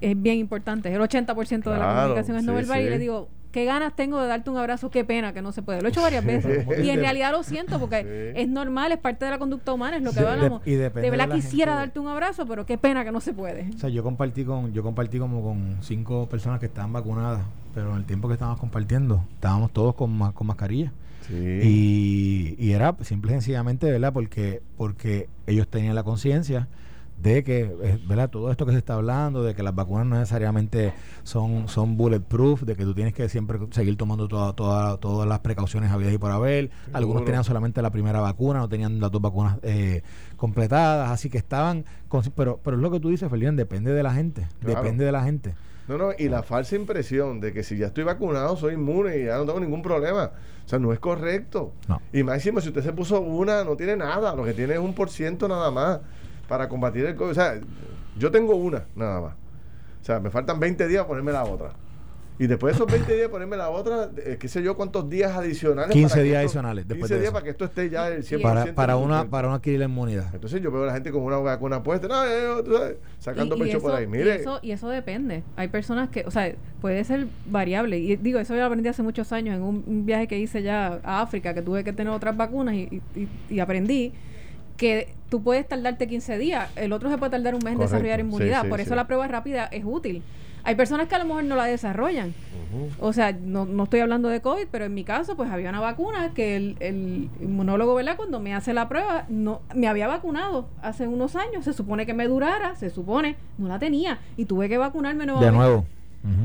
[0.00, 0.94] es bien importante.
[0.94, 4.28] El 80% de la comunicación es no verbal y le digo, qué ganas tengo de
[4.28, 5.80] darte un abrazo, qué pena que no se puede.
[5.80, 9.24] Lo he hecho varias veces y en realidad lo siento porque es normal, es parte
[9.24, 10.64] de la conducta humana, es lo que hablamos.
[10.64, 13.70] De, verdad quisiera darte un abrazo, pero qué pena que no se puede.
[13.74, 17.42] O sea, yo compartí con yo compartí como con cinco personas que estaban vacunadas,
[17.74, 20.92] pero en el tiempo que estábamos compartiendo, estábamos todos con, con mascarilla.
[21.28, 24.12] Y, y, era simple y sencillamente, ¿verdad?
[24.12, 26.68] Porque, porque ellos tenían la conciencia
[27.18, 28.30] de que, eh, ¿verdad?
[28.30, 30.92] Todo esto que se está hablando, de que las vacunas no necesariamente
[31.22, 35.40] son, son bulletproof, de que tú tienes que siempre seguir tomando toda, toda, todas las
[35.40, 36.70] precauciones habidas y por haber.
[36.92, 40.02] Algunos tenían solamente la primera vacuna, no tenían las dos vacunas eh,
[40.36, 41.84] completadas, así que estaban...
[42.34, 45.22] pero, pero es lo que tú dices, Felipe, depende de la gente, depende de la
[45.24, 45.54] gente.
[45.88, 49.24] No, no, y la falsa impresión de que si ya estoy vacunado soy inmune y
[49.26, 50.32] ya no tengo ningún problema.
[50.64, 51.72] O sea, no es correcto.
[52.12, 54.94] Y máximo, si usted se puso una, no tiene nada, lo que tiene es un
[54.94, 56.00] por ciento nada más
[56.48, 57.30] para combatir el COVID.
[57.30, 57.60] O sea,
[58.18, 59.34] yo tengo una nada más.
[60.02, 61.72] O sea, me faltan 20 días para ponerme la otra.
[62.38, 65.32] Y después de esos 20 días ponerme la otra, eh, qué sé yo cuántos días
[65.34, 65.92] adicionales.
[65.92, 66.86] 15 días adicionales.
[66.86, 68.42] Después 15 días para que esto esté ya el 100%.
[68.42, 70.34] Para, para, una, para una adquirir la inmunidad.
[70.34, 72.14] Entonces yo veo a la gente con una vacuna puesta, no,
[73.18, 74.06] sacando pecho por ahí.
[74.06, 74.36] Mire.
[74.36, 75.44] Y eso, y eso depende.
[75.56, 77.98] Hay personas que, o sea, puede ser variable.
[77.98, 81.00] Y digo, eso yo lo aprendí hace muchos años en un, viaje que hice ya
[81.02, 84.12] a África, que tuve que tener otras vacunas y, y, y aprendí
[84.76, 88.20] que tú puedes tardarte 15 días, el otro se puede tardar un mes en desarrollar
[88.20, 88.68] inmunidad.
[88.68, 90.22] Por eso la prueba rápida es útil.
[90.66, 92.34] Hay personas que a lo mejor no la desarrollan.
[92.98, 95.80] O sea, no, no, estoy hablando de COVID, pero en mi caso, pues había una
[95.80, 98.16] vacuna que el, el, inmunólogo, ¿verdad?
[98.16, 101.64] Cuando me hace la prueba, no me había vacunado hace unos años.
[101.64, 104.18] Se supone que me durara, se supone, no la tenía.
[104.36, 105.52] Y tuve que vacunarme nuevamente.
[105.52, 105.86] De nuevo.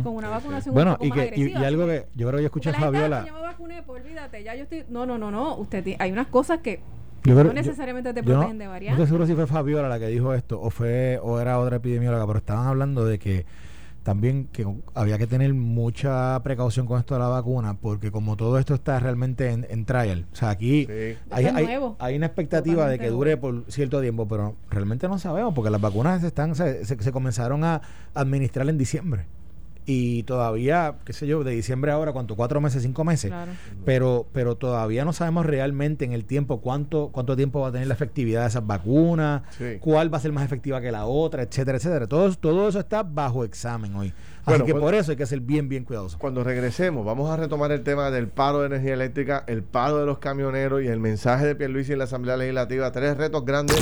[0.04, 2.74] Con una vacunación bueno, y, que, y, algo que yo creo que yo escuché a
[2.74, 3.26] Fabiola.
[3.26, 4.84] Ya me vacuné, pues olvídate, ya yo estoy.
[4.90, 5.56] No, no, no, no.
[5.56, 6.82] Usted hay unas cosas que
[7.24, 8.98] no necesariamente te protegen de variantes.
[8.98, 11.78] No estoy seguro si fue Fabiola la que dijo esto o fue o era otra
[11.78, 13.46] epidemióloga, pero estaban hablando de que
[14.04, 14.66] también que
[14.96, 19.00] había que tener mucha precaución con esto de la vacuna, porque como todo esto está
[19.00, 20.88] realmente en, trial, o sea, aquí
[21.30, 21.46] hay,
[22.00, 25.82] hay, una expectativa de que dure por cierto tiempo, pero realmente no sabemos, porque las
[25.82, 27.82] vacunas están se, se comenzaron a
[28.16, 29.26] administrar en diciembre
[29.86, 32.36] y todavía, qué sé yo, de diciembre ahora, ¿cuánto?
[32.36, 33.32] Cuatro meses, cinco meses.
[33.86, 37.88] Pero, pero todavía no sabemos realmente en el tiempo cuánto, cuánto tiempo va a tener
[37.88, 39.44] la efectividad de esas vacunas,
[39.80, 42.08] cuál va a ser más efectiva que la otra, etcétera, etcétera.
[42.08, 44.14] Todo, todo eso está bajo examen hoy.
[44.46, 46.18] Así que por eso hay que ser bien, bien cuidadoso.
[46.18, 50.06] Cuando regresemos, vamos a retomar el tema del paro de energía eléctrica, el paro de
[50.06, 52.92] los camioneros y el mensaje de Pierluisi en la Asamblea Legislativa.
[52.92, 53.82] Tres retos grandes.